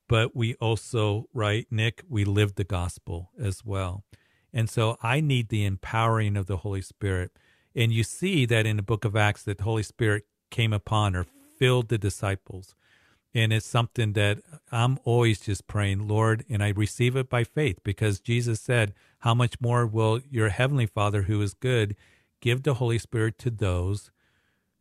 [0.10, 4.04] but we also, right, Nick, we live the gospel as well.
[4.52, 7.32] And so I need the empowering of the Holy Spirit.
[7.74, 11.16] And you see that in the book of Acts that the Holy Spirit came upon
[11.16, 11.24] or
[11.58, 12.76] filled the disciples.
[13.34, 14.40] And it's something that
[14.72, 19.34] I'm always just praying, Lord, and I receive it by faith because Jesus said, How
[19.34, 21.96] much more will your heavenly Father, who is good,
[22.42, 24.12] give the Holy Spirit to those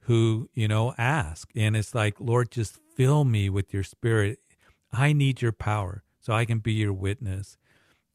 [0.00, 1.48] who, you know, ask?
[1.54, 4.40] And it's like, Lord, just fill me with your spirit.
[4.92, 7.56] I need your power so I can be your witness.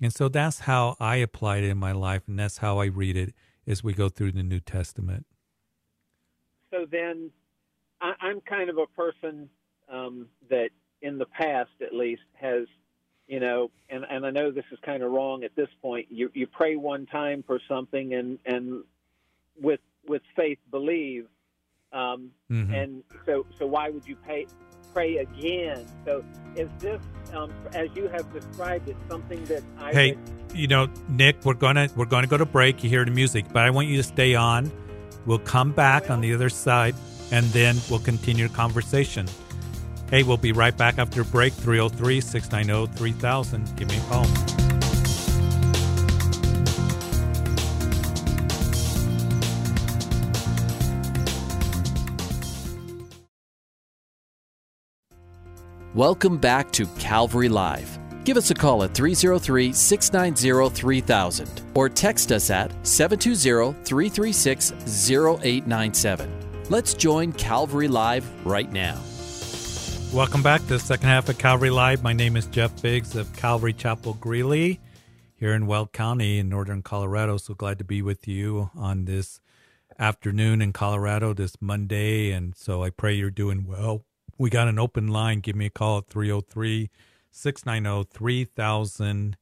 [0.01, 3.15] And so that's how I apply it in my life, and that's how I read
[3.15, 3.33] it
[3.65, 5.25] as we go through the New Testament.
[6.71, 7.31] So then
[8.01, 9.49] I'm kind of a person
[9.91, 10.69] um, that
[11.01, 12.67] in the past at least has
[13.27, 16.07] you know and and I know this is kind of wrong at this point.
[16.09, 18.83] You you pray one time for something and and
[19.61, 21.27] with with faith believe
[21.93, 22.73] um, mm-hmm.
[22.73, 24.47] and so so why would you pay
[24.93, 25.85] pray again?
[26.05, 26.23] So
[26.55, 27.01] is this
[27.33, 30.57] um, as you have described it something that I hey would...
[30.57, 32.83] you know Nick we're gonna we're gonna go to break.
[32.83, 34.71] You hear the music but I want you to stay on.
[35.25, 36.95] We'll come back well, on the other side
[37.31, 39.27] and then we'll continue the conversation
[40.09, 43.75] Hey, we'll be right back after break 303 690 3000.
[43.75, 44.25] Give me a call.
[55.95, 57.97] Welcome back to Calvary Live.
[58.25, 64.71] Give us a call at 303 690 3000 or text us at 720 336
[65.09, 66.63] 0897.
[66.69, 68.99] Let's join Calvary Live right now.
[70.15, 72.01] Welcome back to the second half of Calvary Live.
[72.01, 74.79] My name is Jeff Biggs of Calvary Chapel Greeley
[75.35, 77.35] here in Weld County in northern Colorado.
[77.35, 79.41] So glad to be with you on this
[79.99, 82.31] afternoon in Colorado this Monday.
[82.31, 84.05] And so I pray you're doing well.
[84.37, 85.41] We got an open line.
[85.41, 86.89] Give me a call at 303
[87.29, 89.37] 690 3000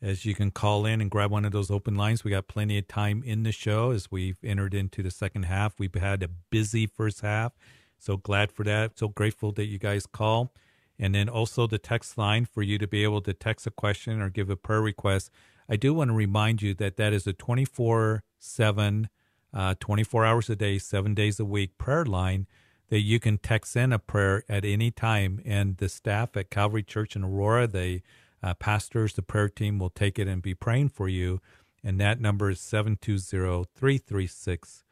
[0.00, 2.22] as you can call in and grab one of those open lines.
[2.22, 5.80] We got plenty of time in the show as we've entered into the second half.
[5.80, 7.52] We've had a busy first half
[7.98, 8.98] so glad for that.
[8.98, 10.52] So grateful that you guys call.
[10.98, 14.20] And then also the text line for you to be able to text a question
[14.20, 15.30] or give a prayer request.
[15.68, 19.08] I do want to remind you that that is a 24 7,
[19.52, 22.46] uh, 24 hours a day, seven days a week prayer line
[22.90, 26.82] that you can text in a prayer at any time, and the staff at Calvary
[26.82, 28.02] Church in Aurora, the
[28.42, 31.40] uh, pastors, the prayer team will take it and be praying for you.
[31.82, 34.84] And that number is 720 336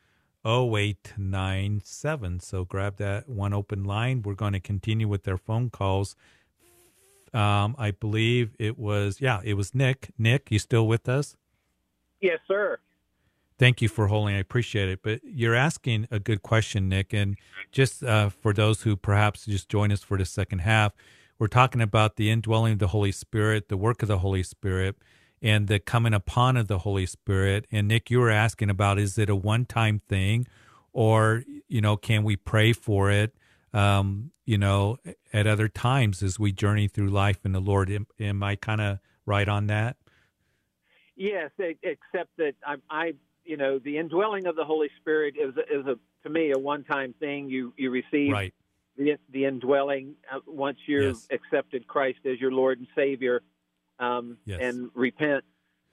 [0.44, 2.40] 0897.
[2.40, 4.22] So grab that one open line.
[4.22, 6.16] We're going to continue with their phone calls.
[7.32, 10.10] Um, I believe it was, yeah, it was Nick.
[10.18, 11.36] Nick, you still with us?
[12.20, 12.78] Yes, sir.
[13.58, 14.34] Thank you for holding.
[14.34, 15.00] I appreciate it.
[15.02, 17.12] But you're asking a good question, Nick.
[17.12, 17.36] And
[17.70, 20.92] just uh, for those who perhaps just join us for the second half,
[21.38, 24.96] we're talking about the indwelling of the Holy Spirit, the work of the Holy Spirit,
[25.42, 27.66] and the coming upon of the Holy Spirit.
[27.70, 30.46] And Nick, you were asking about is it a one time thing
[30.92, 33.34] or, you know, can we pray for it,
[33.74, 34.98] um, you know,
[35.32, 37.90] at other times as we journey through life in the Lord?
[37.90, 39.96] Am, am I kind of right on that?
[41.16, 43.12] Yes, except that I, I,
[43.44, 46.84] you know, the indwelling of the Holy Spirit is is a to me a one
[46.84, 47.48] time thing.
[47.48, 48.54] You you receive right.
[48.96, 51.28] the the indwelling uh, once you've Yes.
[51.30, 53.42] accepted Christ as your Lord and Savior,
[53.98, 54.60] um, Yes.
[54.62, 55.44] and repent.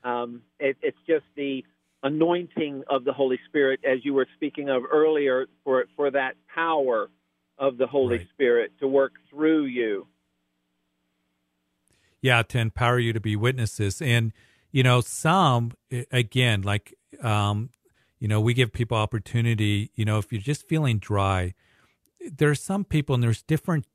[0.04, 1.64] Um, it, it's just the
[2.04, 7.10] anointing of the Holy Spirit, as you were speaking of earlier, for for that power
[7.58, 8.28] of the Holy Right.
[8.34, 10.08] Spirit to work through you.
[12.22, 14.34] yeah to empower you to be witnesses and
[14.72, 15.72] you know some
[16.12, 17.70] again like um
[18.20, 21.54] you know we give people opportunity you know if you're just feeling dry
[22.38, 23.86] there's some people and there's different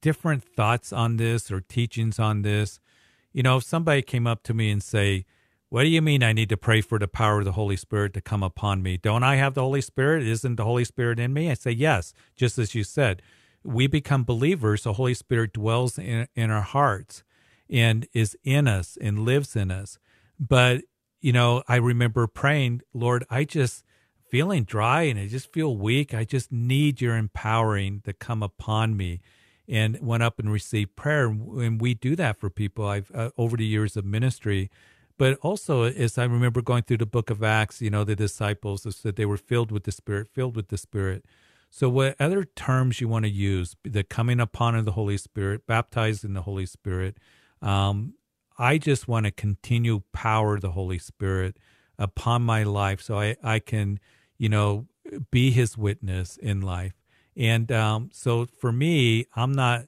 [0.00, 2.80] different thoughts on this or teachings on this
[3.32, 5.24] you know if somebody came up to me and say
[5.68, 8.12] what do you mean i need to pray for the power of the holy spirit
[8.14, 11.32] to come upon me don't i have the holy spirit isn't the holy spirit in
[11.32, 13.22] me i say yes just as you said
[13.62, 17.22] we become believers the holy spirit dwells in, in our hearts
[17.70, 19.98] and is in us and lives in us.
[20.38, 20.82] But,
[21.20, 23.84] you know, I remember praying, Lord, I just
[24.28, 26.12] feeling dry and I just feel weak.
[26.12, 29.20] I just need your empowering to come upon me.
[29.70, 31.26] And went up and received prayer.
[31.26, 34.68] And we do that for people I've uh, over the years of ministry.
[35.16, 38.86] But also, as I remember going through the book of Acts, you know, the disciples
[38.96, 41.24] said they were filled with the Spirit, filled with the Spirit.
[41.70, 43.76] So, what other terms you want to use?
[43.84, 47.18] The coming upon of the Holy Spirit, baptized in the Holy Spirit.
[47.62, 48.14] Um,
[48.58, 51.58] I just want to continue power the Holy Spirit
[51.98, 54.00] upon my life, so I I can,
[54.36, 54.86] you know,
[55.30, 56.94] be His witness in life.
[57.36, 59.86] And um, so for me, I'm not,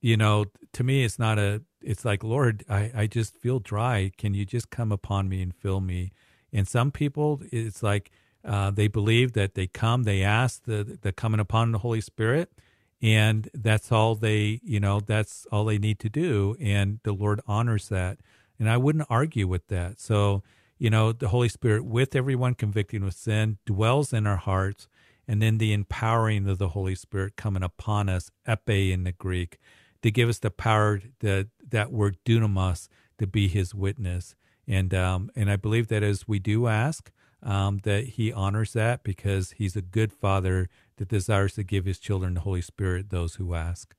[0.00, 1.62] you know, to me, it's not a.
[1.80, 4.12] It's like Lord, I I just feel dry.
[4.16, 6.12] Can you just come upon me and fill me?
[6.52, 8.10] And some people, it's like
[8.44, 12.52] uh, they believe that they come, they ask the the coming upon the Holy Spirit,
[13.00, 17.40] and that's all they you know that's all they need to do, and the Lord
[17.46, 18.18] honors that.
[18.58, 20.00] And I wouldn't argue with that.
[20.00, 20.42] So
[20.82, 24.88] you know, the Holy Spirit with everyone convicting of sin dwells in our hearts,
[25.26, 29.58] and then the empowering of the Holy Spirit coming upon us, epe in the Greek,
[30.02, 34.34] to give us the power that that word dunamis to be His witness.
[34.66, 37.10] And um, and I believe that as we do ask,
[37.42, 41.98] um, that He honors that because He's a good Father that desires to give His
[41.98, 43.94] children the Holy Spirit, those who ask.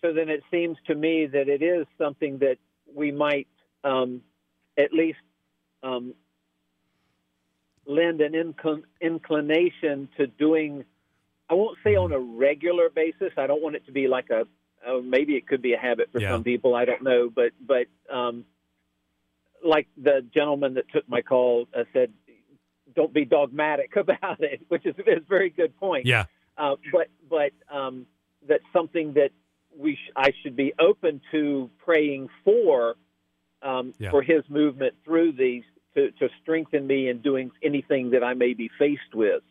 [0.00, 2.58] So then it seems to me that it is something that
[2.94, 3.48] we might
[3.82, 4.22] um,
[4.76, 5.18] at least
[5.82, 6.14] um,
[7.88, 10.84] lend an incl- inclination to doing.
[11.50, 13.32] I won't say on a regular basis.
[13.36, 14.46] I don't want it to be like a.
[15.02, 16.30] Maybe it could be a habit for Yeah.
[16.30, 16.74] some people.
[16.76, 18.44] I don't know, but but um,
[19.64, 22.12] like the gentleman that took my call uh, said,
[22.94, 26.06] don't be dogmatic about it, which is, is a very good point.
[26.06, 26.24] Yeah,
[26.56, 28.06] Uh, but but um,
[28.48, 29.30] that's something that
[29.76, 32.94] we sh- I should be open to praying for
[33.62, 34.10] um, Yeah.
[34.10, 35.64] for His movement through these
[35.98, 39.42] to, to strengthen me in doing anything that I may be faced with.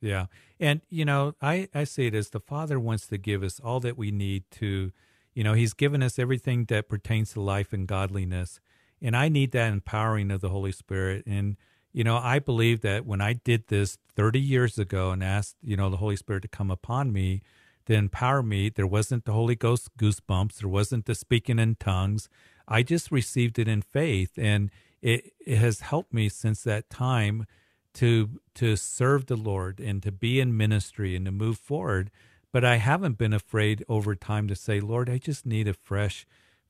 [0.00, 0.26] Yeah.
[0.58, 3.78] And, you know, I, I see it as the Father wants to give us all
[3.80, 4.90] that we need to,
[5.34, 8.60] you know, He's given us everything that pertains to life and godliness.
[9.00, 11.24] And I need that empowering of the Holy Spirit.
[11.26, 11.56] And,
[11.92, 15.76] you know, I believe that when I did this 30 years ago and asked, you
[15.76, 17.42] know, the Holy Spirit to come upon me,
[17.86, 22.28] to empower me, there wasn't the Holy Ghost goosebumps, there wasn't the speaking in tongues.
[22.68, 24.32] I just received it in faith.
[24.36, 24.70] And
[25.02, 27.46] it, it has helped me since that time
[27.94, 32.10] to to serve the Lord and to be in ministry and to move forward.
[32.52, 36.26] But I haven't been afraid over time to say, Lord, I just need a fresh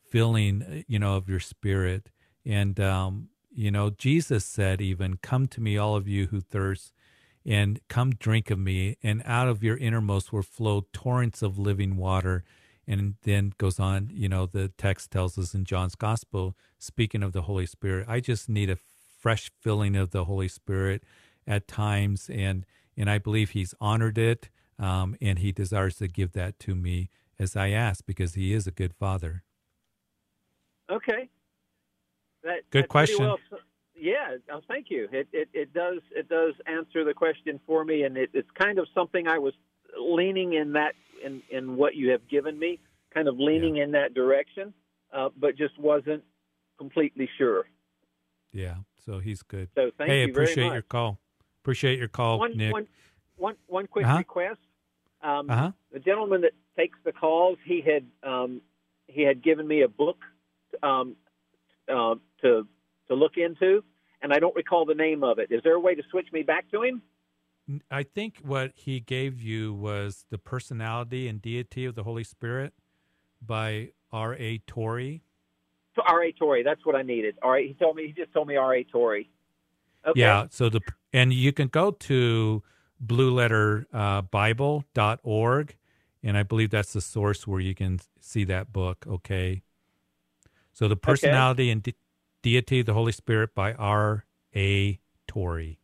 [0.09, 2.11] filling, you know, of your spirit.
[2.45, 6.93] And um, you know, Jesus said even, Come to me, all of you who thirst,
[7.45, 11.97] and come drink of me, and out of your innermost will flow torrents of living
[11.97, 12.45] water.
[12.93, 17.32] And then goes on, you know, the text tells us in John's gospel, speaking of
[17.32, 18.76] the Holy Spirit, I just need a
[19.18, 21.03] fresh filling of the Holy Spirit
[21.47, 22.28] at times.
[22.28, 26.74] And and I believe He's honored it, um, and He desires to give that to
[26.74, 29.43] me as I ask because He is a good Father.
[30.90, 31.30] Okay.
[32.45, 33.24] That, good question.
[33.24, 33.38] Well,
[33.95, 35.09] yeah, oh, thank you.
[35.12, 38.78] It, it it does it does answer the question for me, and it, it's kind
[38.78, 39.55] of something I was
[39.99, 42.78] leaning in that in in what you have given me,
[43.12, 43.84] kind of leaning yeah.
[43.84, 44.72] in that direction,
[45.12, 46.22] uh, but just wasn't
[46.78, 47.66] completely sure.
[48.53, 49.68] Yeah, so he's good.
[49.74, 50.14] So thank you.
[50.14, 51.18] hey, you appreciate your call.
[51.62, 52.72] Appreciate your call, one, Nick.
[52.72, 52.86] One,
[53.36, 54.18] one, one quick uh-huh.
[54.18, 54.59] request.
[55.22, 55.70] Um, uh-huh.
[55.93, 58.61] The gentleman that takes the calls, he had um,
[59.07, 60.18] he had given me a book
[60.82, 61.16] um,
[61.88, 62.66] uh, to
[63.09, 63.84] to look into,
[64.20, 65.51] and I don't recall the name of it.
[65.51, 67.03] Is there a way to switch me back to him?
[67.90, 72.74] I think what he gave you was the personality and deity of the Holy Spirit
[73.40, 74.34] by R.
[74.34, 74.58] A.
[74.66, 75.22] Torrey.
[76.06, 76.24] R.
[76.24, 76.32] A.
[76.32, 77.38] Torrey, that's what I needed.
[77.42, 78.06] All right, he told me.
[78.06, 78.74] He just told me R.
[78.74, 78.84] A.
[78.84, 79.30] Torrey.
[80.06, 80.20] Okay.
[80.20, 80.46] Yeah.
[80.50, 80.80] So the
[81.12, 82.62] and you can go to
[83.04, 85.76] blueletterbible.org,
[86.22, 89.06] and I believe that's the source where you can see that book.
[89.06, 89.62] Okay.
[90.72, 91.70] So the personality okay.
[91.70, 91.94] and de-
[92.42, 94.24] deity of the Holy Spirit by R.
[94.54, 94.94] A.
[94.94, 94.98] Torrey.
[95.28, 95.78] Torrey.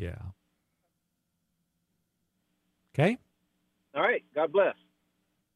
[0.00, 0.16] Yeah.
[2.94, 3.18] Okay.
[3.94, 4.24] All right.
[4.34, 4.74] God bless.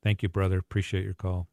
[0.03, 0.59] Thank you, brother.
[0.59, 1.49] Appreciate your call.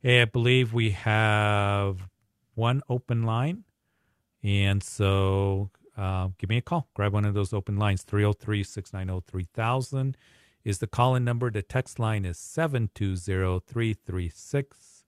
[0.00, 2.08] Hey, I believe we have
[2.54, 3.64] one open line.
[4.44, 6.88] And so uh, give me a call.
[6.94, 8.04] Grab one of those open lines.
[8.04, 10.16] 303 690 3000
[10.64, 11.50] is the call in number.
[11.50, 15.04] The text line is 720 336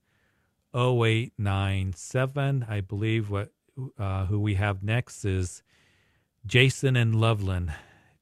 [0.74, 2.66] 0897.
[2.68, 3.52] I believe what
[3.96, 5.62] uh, who we have next is
[6.46, 7.72] Jason and Loveland.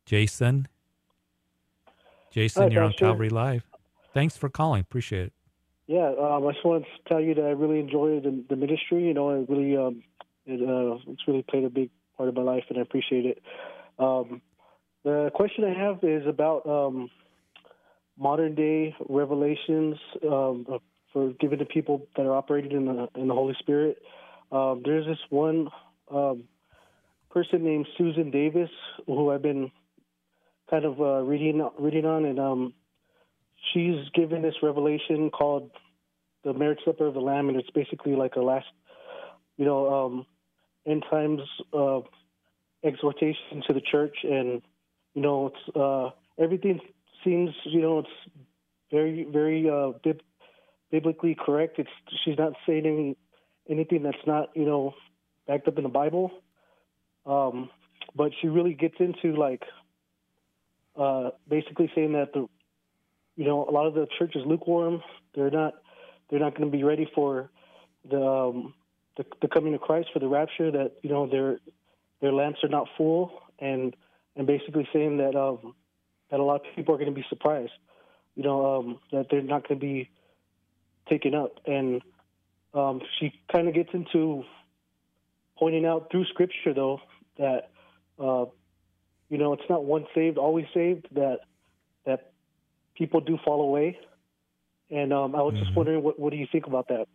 [0.07, 0.67] Jason?
[2.31, 3.05] Jason, Hi, you're Pastor.
[3.05, 3.65] on Calvary Live.
[4.13, 4.81] Thanks for calling.
[4.81, 5.33] Appreciate it.
[5.87, 9.07] Yeah, um, I just wanted to tell you that I really enjoy the, the ministry.
[9.07, 10.03] You know, I really um,
[10.47, 13.43] it, uh, it's really played a big part of my life, and I appreciate it.
[13.99, 14.41] Um,
[15.05, 17.11] the question I have is about um,
[18.19, 19.97] modern day revelations
[20.27, 20.67] um,
[21.13, 24.03] for given to people that are operating in the in the Holy Spirit.
[24.51, 25.69] Um, there's this one
[26.11, 26.45] um,
[27.35, 28.71] person named Susan Davis
[29.07, 29.73] who I've been
[30.71, 32.75] kind of uh, reading reading on, and um,
[33.73, 35.71] she's given this revelation called
[36.45, 38.67] the marriage supper of the Lamb, and it's basically like a last,
[39.57, 40.27] you know, um,
[40.87, 41.41] end times
[41.73, 42.01] uh,
[42.85, 44.63] exhortation to the church, and
[45.15, 46.11] you know, it's uh,
[46.43, 46.79] everything
[47.25, 48.45] seems, you know, it's
[48.93, 50.23] very very uh, bib-
[50.93, 51.81] biblically correct.
[51.81, 51.91] It's
[52.25, 53.17] she's not saying
[53.69, 54.95] anything that's not, you know,
[55.49, 56.31] backed up in the Bible.
[57.27, 57.71] Um,
[58.17, 59.63] but she really gets into like
[60.97, 62.47] uh, basically saying that the
[63.37, 65.03] you know a lot of the church is lukewarm.
[65.35, 65.75] They're not
[66.31, 67.51] they're not going to be ready for
[68.09, 68.75] the, um,
[69.17, 70.71] the the coming of Christ for the rapture.
[70.71, 71.59] That you know their
[72.21, 73.97] their lamps are not full, and
[74.37, 75.75] and basically saying that um,
[76.31, 77.73] that a lot of people are going to be surprised.
[78.37, 80.11] You know um, that they're not going to be
[81.09, 82.03] taken up, and
[82.73, 84.45] um, she kind of gets into
[85.59, 87.01] pointing out through Scripture though
[87.39, 87.71] that
[88.19, 88.45] uh,
[89.29, 91.41] you know it's not one saved always saved that
[92.07, 92.33] that
[92.97, 93.99] people do fall away
[94.91, 95.59] and um, i was Mm-hmm.
[95.59, 97.07] just wondering what, what do you think about that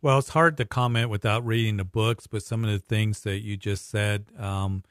[0.00, 3.40] Well, it's hard to comment without reading the books, but some of the things that
[3.42, 4.82] you just said, um,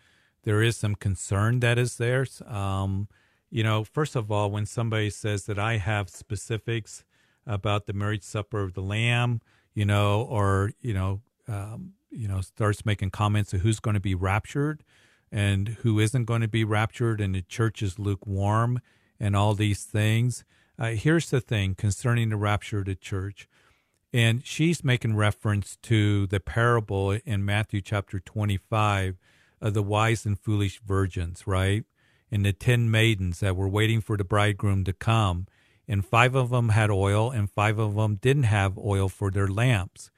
[0.43, 2.25] there is some concern that is there.
[2.47, 3.07] Um,
[3.49, 7.03] you know, first of all, when somebody says that I have specifics
[7.45, 9.41] about the marriage supper of the Lamb,
[9.73, 13.99] you know, or you know, um, you know, starts making comments of who's going to
[13.99, 14.83] be raptured
[15.31, 18.81] and who isn't going to be raptured, and the church is lukewarm,
[19.19, 20.43] and all these things.
[20.77, 23.47] Uh, here's the thing concerning the rapture of the church.
[24.13, 29.17] And she's making reference to the parable in Matthew chapter 25
[29.61, 31.85] of the wise and foolish virgins, right?
[32.29, 35.47] And the 10 maidens that were waiting for the bridegroom to come.
[35.87, 39.47] And five of them had oil, and five of them didn't have oil for their
[39.47, 40.10] lamps.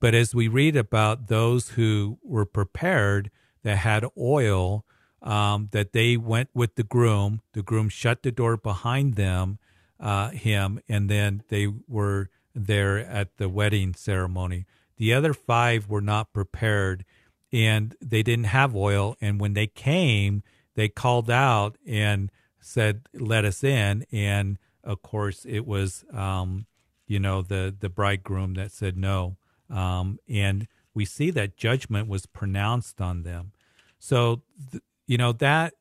[0.00, 3.30] But as we read about those who were prepared
[3.62, 4.84] that had oil,
[5.22, 9.58] um, that they went with the groom, the groom shut the door behind them,
[9.98, 14.66] uh, him, and then they were there at the wedding ceremony.
[14.96, 17.04] The other five were not prepared
[17.52, 19.16] and they didn't have oil.
[19.20, 20.42] And when they came,
[20.74, 22.30] they called out and
[22.60, 24.04] said, Let us in.
[24.12, 26.66] And of course, it was, um,
[27.06, 29.36] you know, the, the bridegroom that said no.
[29.70, 33.52] Um, and we see that judgment was pronounced on them.
[33.98, 35.74] So, th- you know, that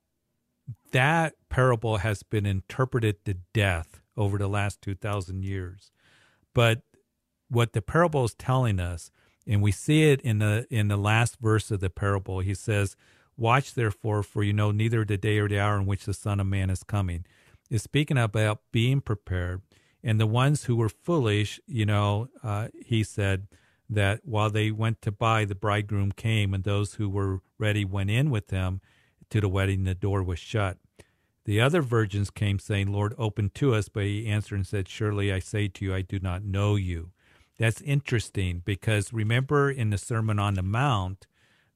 [0.91, 5.91] that parable has been interpreted to death over the last 2,000 years.
[6.53, 6.81] But
[7.49, 9.11] what the parable is telling us,
[9.45, 12.95] and we see it in the in the last verse of the parable, he says,
[13.38, 16.39] Watch therefore, for you know neither the day or the hour in which the Son
[16.39, 17.25] of Man is coming.
[17.69, 19.61] Is speaking about being prepared.
[20.03, 23.47] And the ones who were foolish, you know, uh, he said
[23.89, 28.09] that while they went to buy, the bridegroom came, and those who were ready went
[28.09, 28.81] in with him
[29.29, 29.83] to the wedding.
[29.83, 30.77] The door was shut.
[31.45, 33.88] The other virgins came, saying, Lord, open to us.
[33.88, 37.11] But he answered and said, Surely I say to you, I do not know you.
[37.57, 41.27] That's interesting because remember in the Sermon on the Mount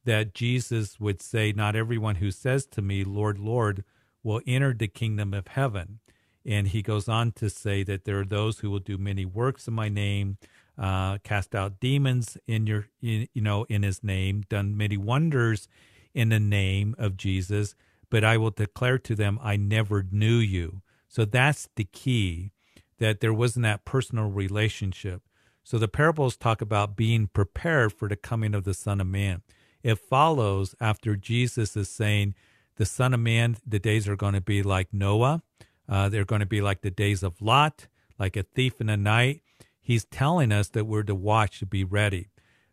[0.04, 3.84] that Jesus would say, Not everyone who says to me, Lord, Lord,
[4.22, 6.00] will enter the kingdom of heaven.
[6.44, 9.68] And he goes on to say that there are those who will do many works
[9.68, 10.38] in my name,
[10.78, 15.68] uh, cast out demons in your, in, you know, in his name, done many wonders
[16.14, 17.74] in the name of Jesus
[18.10, 20.82] but I will declare to them, I never knew you.
[21.08, 22.52] So that's the key,
[22.98, 25.22] that there wasn't that personal relationship.
[25.62, 29.42] So the parables talk about being prepared for the coming of the Son of Man.
[29.82, 32.34] It follows after Jesus is saying,
[32.76, 35.42] the Son of Man, the days are going to be like Noah.
[35.88, 37.86] Uh, they're going to be like the days of Lot,
[38.18, 39.42] like a thief in the night.
[39.80, 42.28] He's telling us that we're to watch to be ready.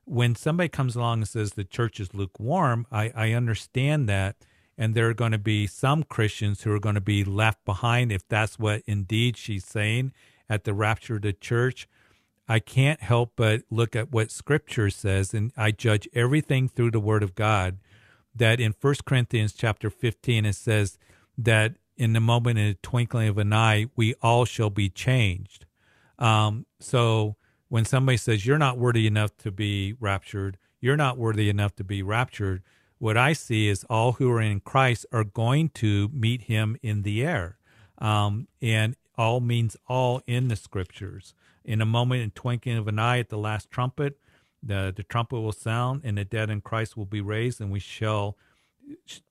[0.06, 4.38] When somebody comes along and says the church is lukewarm, I, I understand that
[4.78, 8.12] and there are going to be some Christians who are going to be left behind
[8.12, 10.14] if that's what indeed she's saying
[10.50, 11.88] at the rapture of the church.
[12.48, 17.00] I can't help but look at what scripture says and I judge everything through the
[17.00, 17.80] word of God
[18.36, 20.98] that in 1 Corinthians chapter 15 it says
[21.38, 25.66] that in the moment in the twinkling of an eye we all shall be changed.
[26.20, 27.36] Um, so
[27.70, 31.84] when somebody says you're not worthy enough to be raptured, you're not worthy enough to
[31.84, 32.64] be raptured,
[33.00, 37.04] what I see is all who are in Christ are going to meet him in
[37.04, 37.58] the air.
[38.00, 41.34] Um, and all means all in the scriptures.
[41.66, 44.18] In a moment, in twinkling of an eye at the last trumpet,
[44.62, 47.80] the, the trumpet will sound and the dead in Christ will be raised and we
[47.80, 48.38] shall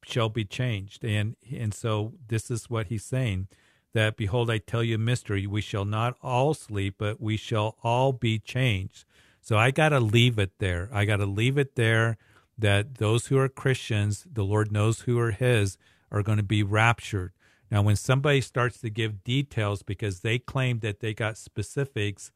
[0.05, 1.05] shall be changed.
[1.05, 3.49] And and so this is what he's saying
[3.97, 7.77] that behold I tell you a mystery we shall not all sleep but we shall
[7.83, 9.05] all be changed.
[9.41, 10.89] So I got to leave it there.
[10.93, 12.19] I got to leave it there
[12.59, 15.79] that those who are Christians, the Lord knows who are His,
[16.11, 17.33] are going to be raptured.
[17.71, 22.31] Now, when somebody starts to give details because they claim that they got specifics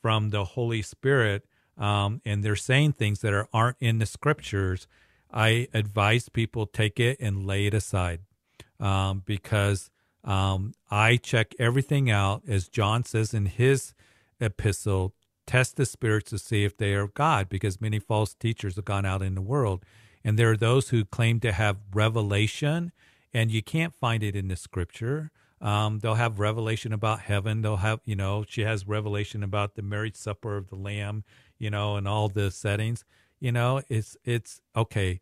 [0.00, 1.44] from the Holy Spirit
[1.78, 4.86] um, and they're saying things that are, aren't in the scriptures,
[5.32, 8.20] I advise people take it and lay it aside
[8.80, 9.90] um, because
[10.24, 13.94] um, I check everything out, as John says in his
[14.40, 15.14] epistle,
[15.46, 18.84] test the spirits to see if they are of God, because many false teachers have
[18.84, 19.84] gone out in the world.
[20.24, 22.92] And there are those who claim to have revelation,
[23.34, 25.32] and you can't find it in the scripture.
[25.60, 27.62] Um, they'll have revelation about heaven.
[27.62, 31.24] They'll have, you know, she has revelation about the marriage supper of the Lamb,
[31.58, 33.04] you know, and all the settings.
[33.40, 35.20] You know, it's it's okay.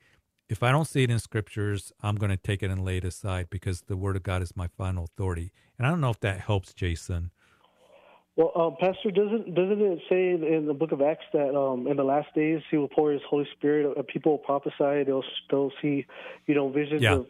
[0.51, 3.05] If I don't see it in scriptures, I'm going to take it and lay it
[3.05, 5.53] aside because the Word of God is my final authority.
[5.79, 7.31] And I don't know if that helps, Jason.
[8.35, 11.97] Well, um, Pastor, doesn't doesn't it say in the Book of Acts that um, in
[11.97, 13.97] the last days He will pour His Holy Spirit?
[13.97, 15.05] Uh, people will prophesy.
[15.05, 16.05] They'll they'll see,
[16.47, 17.15] you know, visions yeah.
[17.15, 17.27] of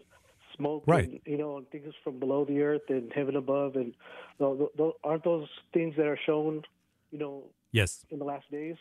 [0.56, 1.10] smoke, right?
[1.10, 3.92] And, you know, and things from below the earth and heaven above, and
[4.38, 6.62] you know, aren't those things that are shown,
[7.10, 8.76] you know, yes, in the last days?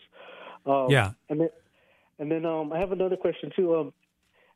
[0.65, 1.49] Um, yeah, and then
[2.19, 3.91] and then um, I have another question too.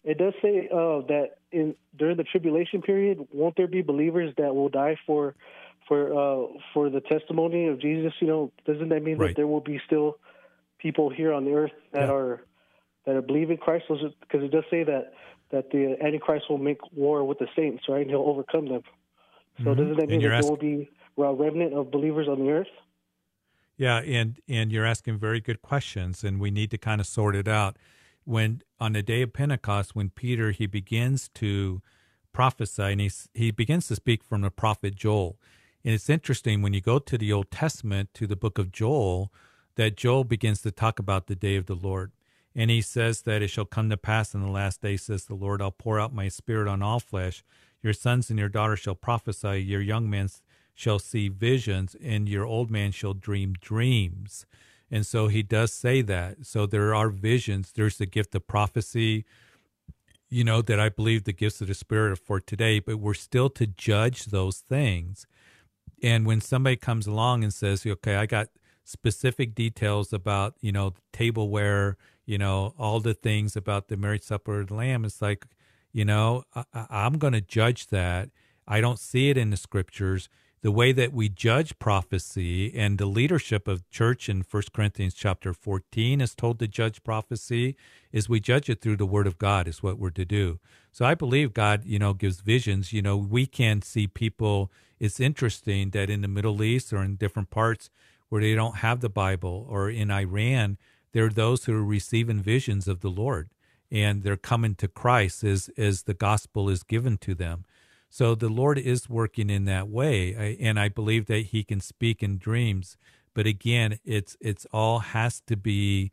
[0.03, 4.53] It does say uh, that in during the tribulation period, won't there be believers that
[4.53, 5.35] will die for
[5.87, 9.27] for uh, for the testimony of Jesus, you know, doesn't that mean right.
[9.27, 10.17] that there will be still
[10.77, 12.13] people here on the earth that yeah.
[12.13, 12.43] are
[13.05, 13.85] that are believing Christ?
[13.89, 15.13] Because it does say that
[15.51, 18.01] that the Antichrist will make war with the saints, right?
[18.01, 18.81] And he'll overcome them.
[19.57, 19.79] So mm-hmm.
[19.79, 22.67] doesn't that mean that there will be a remnant of believers on the earth?
[23.77, 27.35] Yeah, and and you're asking very good questions, and we need to kind of sort
[27.35, 27.77] it out.
[28.25, 31.81] When on the day of Pentecost, when Peter he begins to
[32.31, 35.37] prophesy, and he he begins to speak from the prophet Joel,
[35.83, 39.31] and it's interesting when you go to the Old Testament, to the book of Joel,
[39.75, 42.11] that Joel begins to talk about the day of the Lord.
[42.55, 45.33] And he says that it shall come to pass in the last day, says the
[45.33, 47.43] Lord, I'll pour out my spirit on all flesh.
[47.81, 50.29] Your sons and your daughters shall prophesy, your young men
[50.75, 54.45] shall see visions, and your old man shall dream dreams.
[54.91, 56.45] And so he does say that.
[56.45, 57.71] So there are visions.
[57.71, 59.25] There's the gift of prophecy,
[60.29, 63.13] you know, that I believe the gifts of the Spirit are for today, but we're
[63.13, 65.25] still to judge those things.
[66.01, 68.49] And when somebody comes along and says, okay, I got
[68.83, 74.61] specific details about, you know, tableware, you know, all the things about the marriage supper
[74.61, 75.45] of the lamb, it's like,
[75.91, 78.29] you know, I, I'm going to judge that.
[78.67, 80.29] I don't see it in the scriptures.
[80.63, 85.53] The way that we judge prophecy and the leadership of church in 1 Corinthians chapter
[85.53, 87.75] 14 is told to judge prophecy
[88.13, 90.61] is we judge it through the word of God is what we're to do.
[90.89, 92.93] So I believe God, you know, gives visions.
[92.93, 94.71] You know, we can see people.
[95.01, 97.89] It's interesting that in the Middle East or in different parts
[98.29, 100.77] where they don't have the Bible or in Iran,
[101.11, 103.49] there are those who are receiving visions of the Lord
[103.91, 107.65] and they're coming to Christ as, as the gospel is given to them.
[108.13, 112.21] So the Lord is working in that way, and I believe that He can speak
[112.21, 112.95] in dreams.
[113.33, 116.11] But again, it's it's all has to be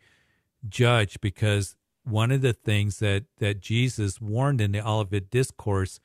[0.67, 6.01] judged because one of the things that that Jesus warned in the Olivet Discourse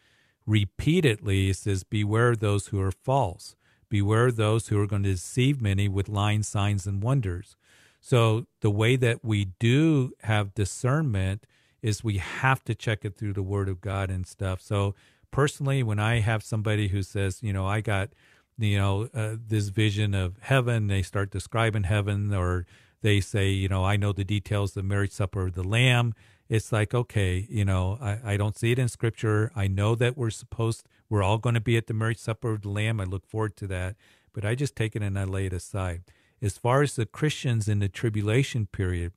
[0.45, 3.55] repeatedly says, "Beware those who are false.
[3.87, 7.55] Beware those who are going to deceive many with lying signs and wonders."
[8.01, 11.47] So the way that we do have discernment
[11.81, 14.59] is we have to check it through the Word of God and stuff.
[14.59, 14.93] So
[15.35, 18.11] personally, when I have somebody who says, you know, I got,
[18.57, 22.65] you know, uh, this vision of heaven, they start describing heaven, or
[23.01, 26.13] they say, you know, I know the details of the marriage supper of the Lamb.
[26.47, 29.51] It's like, okay, you know, I, I don't see it in scripture.
[29.53, 32.61] I know that we're supposed, we're all going to be at the marriage supper of
[32.61, 33.01] the Lamb.
[33.01, 33.97] I look forward to that.
[34.31, 36.03] But I just take it and I lay it aside.
[36.41, 39.11] As far as the Christians in the tribulation period,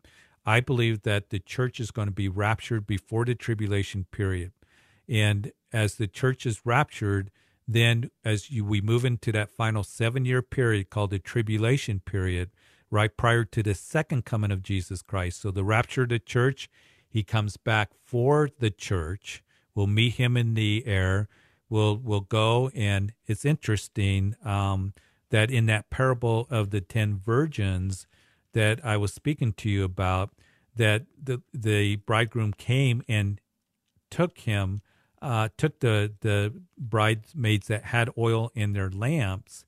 [0.45, 4.51] I believe that the church is going to be raptured before the tribulation period.
[5.09, 7.31] And as the church is raptured,
[7.67, 12.51] then as you, we move into that final seven year period called the tribulation period,
[12.91, 15.43] right prior to the second coming of Jesus Christ.
[15.43, 16.71] So the rapture of the church,
[17.09, 19.43] he comes back for the church.
[19.75, 21.29] We'll meet him in the air.
[21.69, 24.95] We'll we'll go, and it's interesting um,
[25.31, 28.07] that in that parable of the ten virgins
[28.55, 30.31] that I was speaking to you about,
[30.75, 33.39] that the the bridegroom came and
[34.11, 34.81] took him
[35.21, 39.65] uh, took the the bridesmaids that had oil in their lamps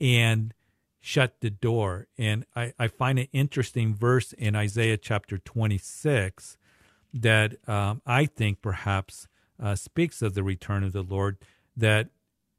[0.00, 0.54] and
[1.00, 2.08] shut the door.
[2.18, 6.56] And I, I find an interesting verse in Isaiah chapter 26
[7.14, 9.28] that um, I think perhaps
[9.62, 11.38] uh, speaks of the return of the Lord
[11.76, 12.08] that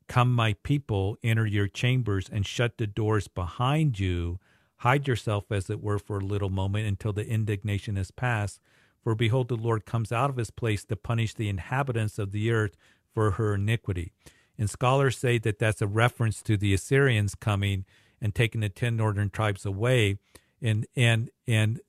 [0.08, 4.40] come my people enter your chambers and shut the doors behind you
[4.78, 8.60] hide yourself as it were for a little moment until the indignation is past
[9.08, 12.52] for behold, the Lord comes out of his place to punish the inhabitants of the
[12.52, 12.76] earth
[13.14, 14.12] for her iniquity.
[14.58, 17.86] And scholars say that that's a reference to the Assyrians coming
[18.20, 20.18] and taking the ten northern tribes away.
[20.62, 21.80] And and and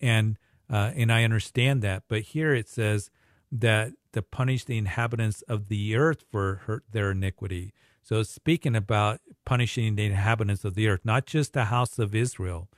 [0.00, 0.38] and
[0.70, 3.10] uh, and I understand that, but here it says
[3.50, 7.74] that to punish the inhabitants of the earth for her, their iniquity.
[8.04, 12.68] So speaking about punishing the inhabitants of the earth, not just the house of Israel.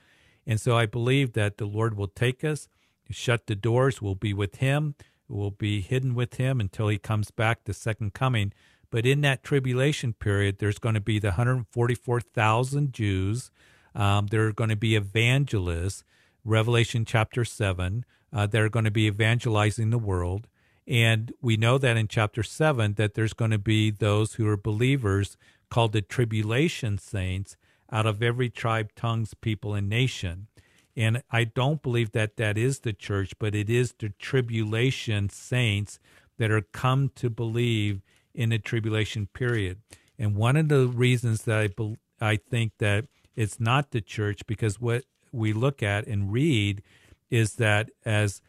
[0.47, 2.67] And so I believe that the Lord will take us
[3.09, 4.01] shut the doors.
[4.01, 4.95] We'll be with him.
[5.27, 8.53] We'll be hidden with him until he comes back, the second coming.
[8.91, 13.51] But in that tribulation period, there's going to be the 144,000 Jews.
[13.93, 16.03] Um, there are going to be evangelists,
[16.43, 18.05] Revelation chapter 7.
[18.33, 20.47] Uh, they're going to be evangelizing the world.
[20.87, 24.57] And we know that in chapter 7 that there's going to be those who are
[24.57, 25.37] believers
[25.69, 27.55] called the tribulation saints
[27.91, 30.47] out of every tribe, tongues, people, and nation.
[30.95, 35.99] And I don't believe that that is the church, but it is the tribulation saints
[36.37, 38.01] that are come to believe
[38.33, 39.79] in the tribulation period.
[40.17, 44.45] And one of the reasons that I, be, I think that it's not the church,
[44.47, 46.81] because what we look at and read
[47.29, 48.41] is that as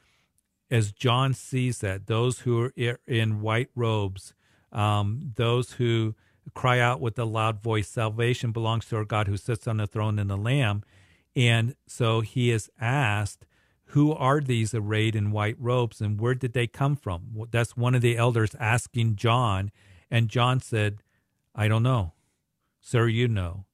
[0.71, 2.73] as John sees that those who are
[3.07, 4.35] in white robes,
[4.71, 6.15] um, those who
[6.55, 9.87] cry out with a loud voice, salvation belongs to our God who sits on the
[9.89, 10.85] throne and the Lamb.
[11.37, 13.47] And so he is asked,
[13.87, 17.47] Who are these arrayed in white robes and where did they come from?
[17.51, 19.71] That's one of the elders asking John.
[20.11, 21.03] And John said,
[21.55, 22.13] I don't know.
[22.81, 23.67] Sir, you know.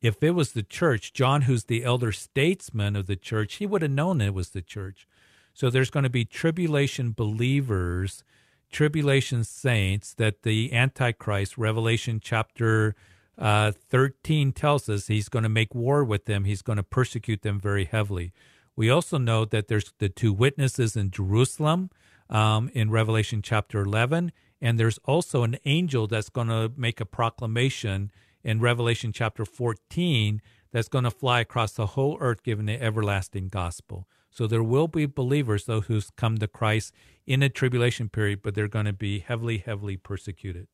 [0.00, 3.82] If it was the church, John, who's the elder statesman of the church, he would
[3.82, 5.06] have known it was the church.
[5.54, 8.24] So there's going to be tribulation believers,
[8.72, 12.96] tribulation saints that the Antichrist, Revelation chapter
[13.38, 17.42] uh, 13 tells us he's going to make war with them, he's going to persecute
[17.42, 18.32] them very heavily.
[18.76, 21.90] We also know that there's the two witnesses in Jerusalem
[22.30, 27.06] um, in Revelation chapter 11, and there's also an angel that's going to make a
[27.06, 28.10] proclamation
[28.44, 30.40] in Revelation chapter 14
[30.72, 34.08] that's going to fly across the whole earth giving the everlasting gospel.
[34.30, 36.94] So there will be believers, though, who's come to Christ
[37.26, 40.68] in a tribulation period, but they're going to be heavily, heavily persecuted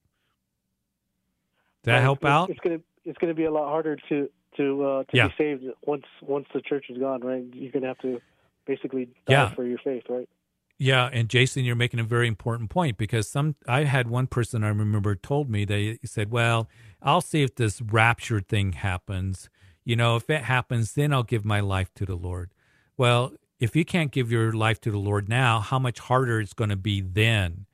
[1.84, 2.50] that help it's, out?
[2.50, 5.28] It's gonna it's gonna be a lot harder to to uh, to yeah.
[5.28, 7.44] be saved once once the church is gone, right?
[7.52, 8.20] You're gonna have to
[8.66, 9.54] basically die yeah.
[9.54, 10.28] for your faith, right?
[10.80, 14.62] Yeah, and Jason, you're making a very important point because some I had one person
[14.62, 16.68] I remember told me they said, "Well,
[17.02, 19.48] I'll see if this rapture thing happens.
[19.84, 22.50] You know, if it happens, then I'll give my life to the Lord."
[22.96, 26.52] Well, if you can't give your life to the Lord now, how much harder it's
[26.52, 27.66] going to be then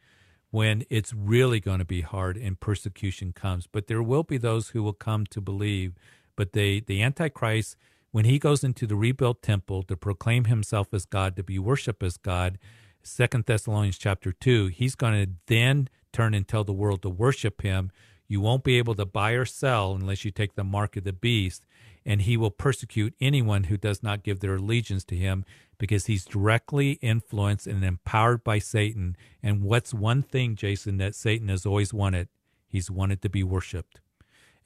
[0.54, 3.66] when it's really going to be hard and persecution comes.
[3.66, 5.94] But there will be those who will come to believe.
[6.36, 7.76] But they, the Antichrist,
[8.12, 12.04] when he goes into the rebuilt temple to proclaim himself as God, to be worshiped
[12.04, 12.60] as God,
[13.02, 17.62] Second Thessalonians chapter two, he's going to then turn and tell the world to worship
[17.62, 17.90] him.
[18.28, 21.12] You won't be able to buy or sell unless you take the mark of the
[21.12, 21.66] beast,
[22.06, 25.44] and he will persecute anyone who does not give their allegiance to him
[25.78, 29.16] because he's directly influenced and empowered by Satan.
[29.42, 32.28] And what's one thing, Jason, that Satan has always wanted?
[32.66, 34.00] He's wanted to be worshiped.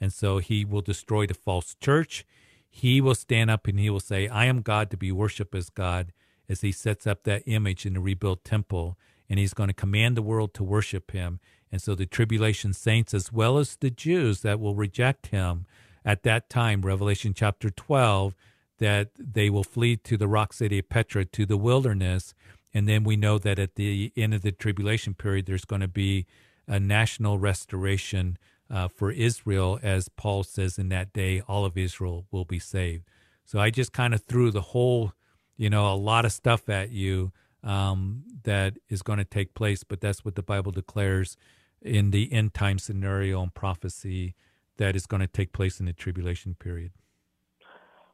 [0.01, 2.25] And so he will destroy the false church.
[2.69, 5.69] He will stand up and he will say, I am God to be worshiped as
[5.69, 6.13] God,
[6.47, 8.97] as he sets up that image in the rebuilt temple.
[9.29, 11.39] And he's going to command the world to worship him.
[11.71, 15.65] And so the tribulation saints, as well as the Jews that will reject him
[16.03, 18.35] at that time, Revelation chapter 12,
[18.79, 22.33] that they will flee to the rock city of Petra, to the wilderness.
[22.73, 25.87] And then we know that at the end of the tribulation period, there's going to
[25.87, 26.25] be
[26.67, 28.37] a national restoration
[28.69, 33.05] uh, for Israel, as Paul says in that day, all of Israel will be saved.
[33.45, 35.13] So I just kind of threw the whole,
[35.57, 37.31] you know, a lot of stuff at you
[37.63, 41.35] um, that is going to take place, but that's what the Bible declares
[41.81, 44.35] in the end time scenario and prophecy
[44.77, 46.91] that is going to take place in the tribulation period.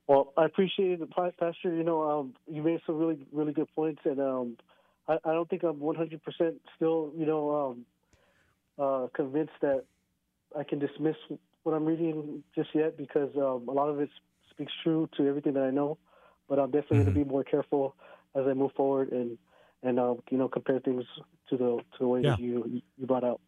[0.08, 1.74] Well, I appreciate it, Pastor.
[1.74, 4.58] You know, um, you made some really, really good points, and um,
[5.08, 6.20] I, I, don't think I'm 100%
[6.76, 7.86] still, you know, um,
[8.78, 9.86] uh, convinced that
[10.58, 11.16] I can dismiss
[11.64, 14.10] what I'm reading just yet because um, a lot of it
[14.52, 15.98] speaks true to everything that I know.
[16.48, 17.06] But I'm definitely mm-hmm.
[17.06, 17.96] going to be more careful
[18.36, 19.38] as I move forward and
[19.82, 21.04] and um, you know compare things
[21.50, 22.32] to the to the way yeah.
[22.32, 23.42] that you you brought out.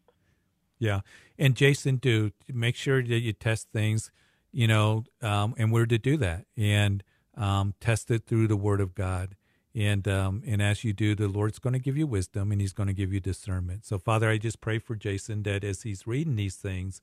[0.80, 1.00] Yeah,
[1.38, 4.10] and Jason, do make sure that you test things
[4.52, 7.02] you know, um, and we're to do that and
[7.36, 9.36] um, test it through the Word of God.
[9.74, 12.72] And um, and as you do, the Lord's going to give you wisdom, and He's
[12.72, 13.84] going to give you discernment.
[13.84, 17.00] So, Father, I just pray for Jason that as he's reading these things,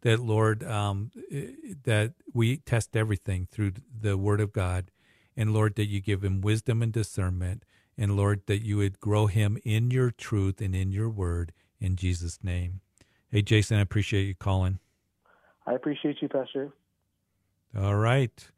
[0.00, 1.12] that Lord, um,
[1.84, 4.90] that we test everything through the Word of God,
[5.36, 7.64] and Lord, that you give him wisdom and discernment,
[7.96, 11.52] and Lord, that you would grow him in your truth and in your Word.
[11.78, 12.80] In Jesus' name.
[13.28, 14.78] Hey, Jason, I appreciate you calling.
[15.66, 16.72] I appreciate you, Pastor.
[17.78, 18.48] All right.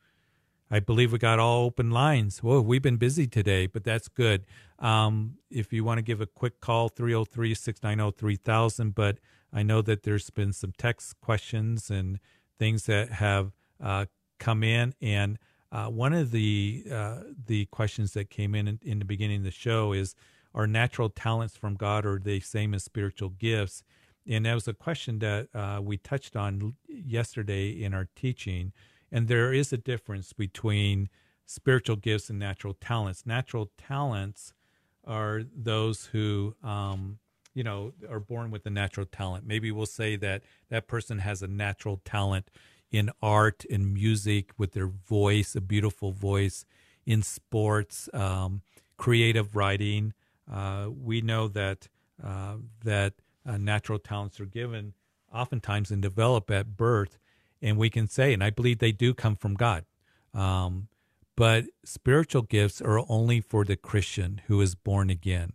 [0.71, 2.41] I believe we got all open lines.
[2.41, 4.45] Whoa, we've been busy today, but that's good.
[4.79, 8.95] Um, if you want to give a quick call, 303 690 3000.
[8.95, 9.19] But
[9.53, 12.21] I know that there's been some text questions and
[12.61, 13.53] things that have
[13.83, 14.07] uh,
[14.39, 14.95] come in.
[15.01, 15.39] And
[15.73, 19.45] uh, one of the uh, the questions that came in, in, in the beginning of
[19.45, 20.15] the show is
[20.55, 23.83] Are natural talents from God or are they same as spiritual gifts?
[24.29, 28.73] And that was a question that uh, we touched on yesterday in our teaching.
[29.11, 31.09] And there is a difference between
[31.47, 33.25] spiritual gifts and natural talents.
[33.25, 34.53] Natural talents
[35.05, 37.19] are those who, um,
[37.55, 39.47] you know, are born with a natural talent.
[39.47, 42.51] Maybe we'll say that that person has a natural talent
[42.91, 46.65] in art and music with their voice, a beautiful voice,
[47.07, 48.61] in sports, um,
[48.99, 50.13] creative writing.
[50.51, 51.89] Uh, we know that
[52.23, 53.15] uh, that
[53.47, 54.93] uh, natural talents are given
[55.33, 57.19] oftentimes and develop at birth
[57.61, 59.85] and we can say, and I believe they do come from God.
[60.35, 60.89] Um,
[61.37, 65.53] but spiritual gifts are only for the Christian who is born again.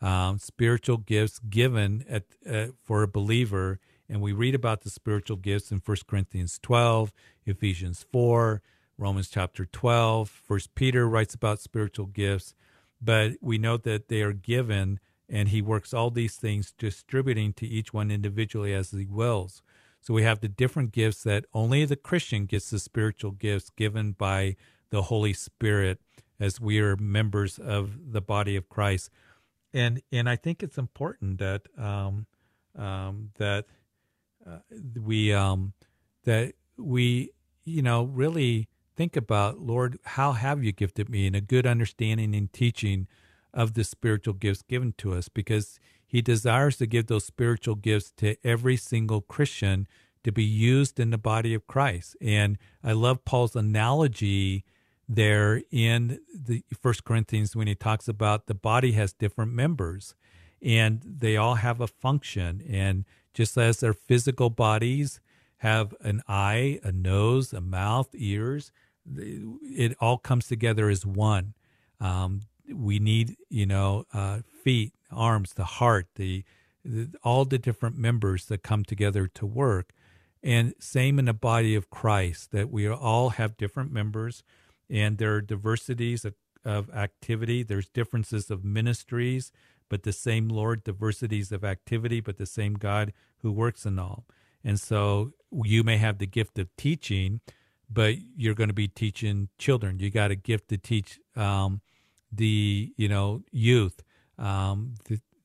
[0.00, 5.36] Um, spiritual gifts given at, uh, for a believer, and we read about the spiritual
[5.36, 7.12] gifts in 1 Corinthians 12,
[7.44, 8.62] Ephesians 4,
[8.98, 10.28] Romans chapter 12.
[10.28, 12.54] First Peter writes about spiritual gifts,
[13.00, 17.66] but we know that they are given, and he works all these things, distributing to
[17.66, 19.62] each one individually as he wills.
[20.06, 24.12] So we have the different gifts that only the Christian gets the spiritual gifts given
[24.12, 24.54] by
[24.90, 25.98] the Holy Spirit
[26.38, 29.10] as we are members of the body of Christ.
[29.74, 32.26] And and I think it's important that um,
[32.76, 33.64] um, that
[34.46, 34.58] uh,
[34.94, 35.72] we um,
[36.22, 37.30] that we
[37.64, 42.32] you know really think about Lord, how have you gifted me in a good understanding
[42.32, 43.08] and teaching
[43.52, 45.28] of the spiritual gifts given to us?
[45.28, 49.86] Because he desires to give those spiritual gifts to every single Christian
[50.24, 52.16] to be used in the body of Christ.
[52.20, 54.64] And I love Paul's analogy
[55.08, 60.14] there in the First Corinthians when he talks about the body has different members
[60.62, 62.62] and they all have a function.
[62.68, 63.04] And
[63.34, 65.20] just as their physical bodies
[65.58, 68.72] have an eye, a nose, a mouth, ears,
[69.14, 71.54] it all comes together as one.
[72.00, 72.42] Um,
[72.72, 76.44] we need, you know, uh, feet, arms, the heart, the,
[76.84, 79.92] the all the different members that come together to work.
[80.42, 84.44] And same in the body of Christ, that we all have different members
[84.88, 86.34] and there are diversities of,
[86.64, 87.62] of activity.
[87.62, 89.52] There's differences of ministries,
[89.88, 94.26] but the same Lord, diversities of activity, but the same God who works in all.
[94.64, 97.40] And so you may have the gift of teaching,
[97.88, 99.98] but you're going to be teaching children.
[99.98, 101.80] You got a gift to teach um,
[102.32, 104.02] the you know youth.
[104.38, 104.94] Um,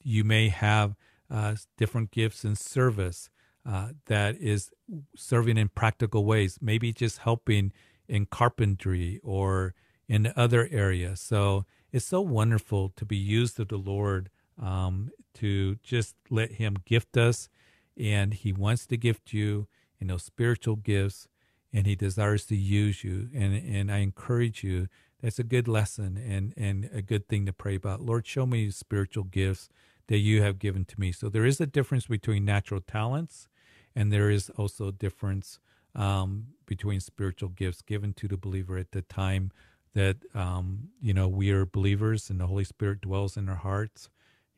[0.04, 0.96] you may have
[1.30, 3.30] uh, different gifts in service
[3.66, 4.72] uh, that is
[5.16, 6.58] serving in practical ways.
[6.62, 7.72] Maybe just helping
[8.08, 9.74] in carpentry or
[10.08, 11.22] in other areas.
[11.22, 14.30] So it's so wonderful to be used of the Lord
[14.62, 17.50] um, to just let Him gift us,
[17.98, 19.68] and He wants to gift you
[20.00, 21.28] in those spiritual gifts,
[21.72, 23.30] and He desires to use you.
[23.34, 24.88] And and I encourage you.
[25.22, 28.02] That's a good lesson and and a good thing to pray about.
[28.02, 29.70] Lord, show me spiritual gifts
[30.08, 31.12] that you have given to me.
[31.12, 33.48] So there is a difference between natural talents,
[33.96, 35.60] and there is also a difference
[35.96, 39.52] um, between spiritual gifts given to the believer at the time
[39.94, 44.10] that um, you know we are believers and the Holy Spirit dwells in our hearts,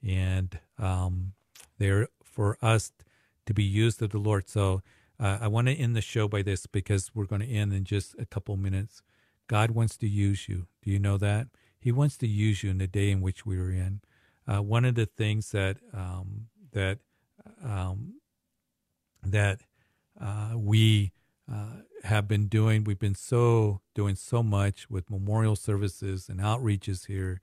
[0.01, 1.33] and um,
[1.77, 2.91] they're for us
[3.45, 4.49] to be used of the Lord.
[4.49, 4.81] So
[5.19, 7.83] uh, I want to end the show by this because we're going to end in
[7.83, 9.01] just a couple minutes.
[9.53, 10.65] God wants to use you.
[10.81, 11.45] Do you know that?
[11.79, 14.01] He wants to use you in the day in which we are in.
[14.47, 16.97] Uh, one of the things that um, that
[17.63, 18.15] um,
[19.23, 19.59] that
[20.19, 21.11] uh, we
[21.47, 22.83] uh, have been doing.
[22.83, 27.39] We've been so doing so much with memorial services and outreaches here,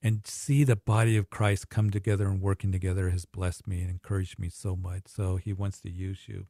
[0.00, 3.90] and see the body of Christ come together and working together has blessed me and
[3.90, 5.08] encouraged me so much.
[5.08, 6.46] So He wants to use you.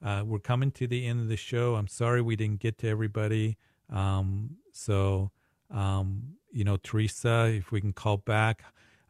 [0.00, 1.74] Uh, we're coming to the end of the show.
[1.74, 3.56] I'm sorry we didn't get to everybody.
[3.90, 5.30] Um, so,
[5.70, 8.62] um, you know, Teresa, if we can call back,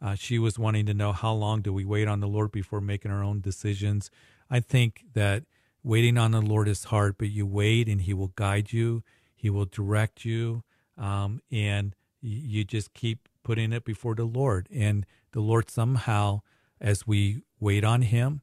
[0.02, 2.80] uh, she was wanting to know how long do we wait on the Lord before
[2.80, 4.10] making our own decisions.
[4.50, 5.44] I think that
[5.82, 9.02] waiting on the Lord is hard, but you wait and He will guide you,
[9.34, 10.62] He will direct you,
[10.96, 14.68] um, and you just keep putting it before the Lord.
[14.72, 16.42] And the Lord somehow,
[16.80, 18.42] as we wait on Him,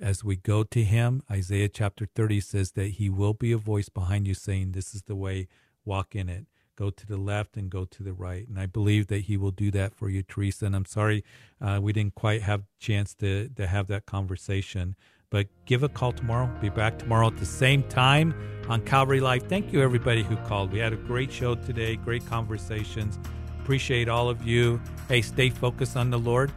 [0.00, 3.88] as we go to Him, Isaiah chapter 30 says that He will be a voice
[3.88, 5.48] behind you saying, This is the way,
[5.84, 6.46] walk in it.
[6.76, 8.48] Go to the left and go to the right.
[8.48, 10.66] And I believe that He will do that for you, Teresa.
[10.66, 11.24] And I'm sorry
[11.60, 14.96] uh, we didn't quite have chance to, to have that conversation.
[15.30, 16.50] But give a call tomorrow.
[16.60, 18.34] Be back tomorrow at the same time
[18.68, 19.44] on Calvary Live.
[19.44, 20.72] Thank you, everybody who called.
[20.72, 23.18] We had a great show today, great conversations.
[23.60, 24.80] Appreciate all of you.
[25.08, 26.52] Hey, stay focused on the Lord.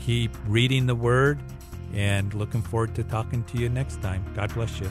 [0.00, 1.40] Keep reading the Word
[1.94, 4.24] and looking forward to talking to you next time.
[4.34, 4.90] God bless you.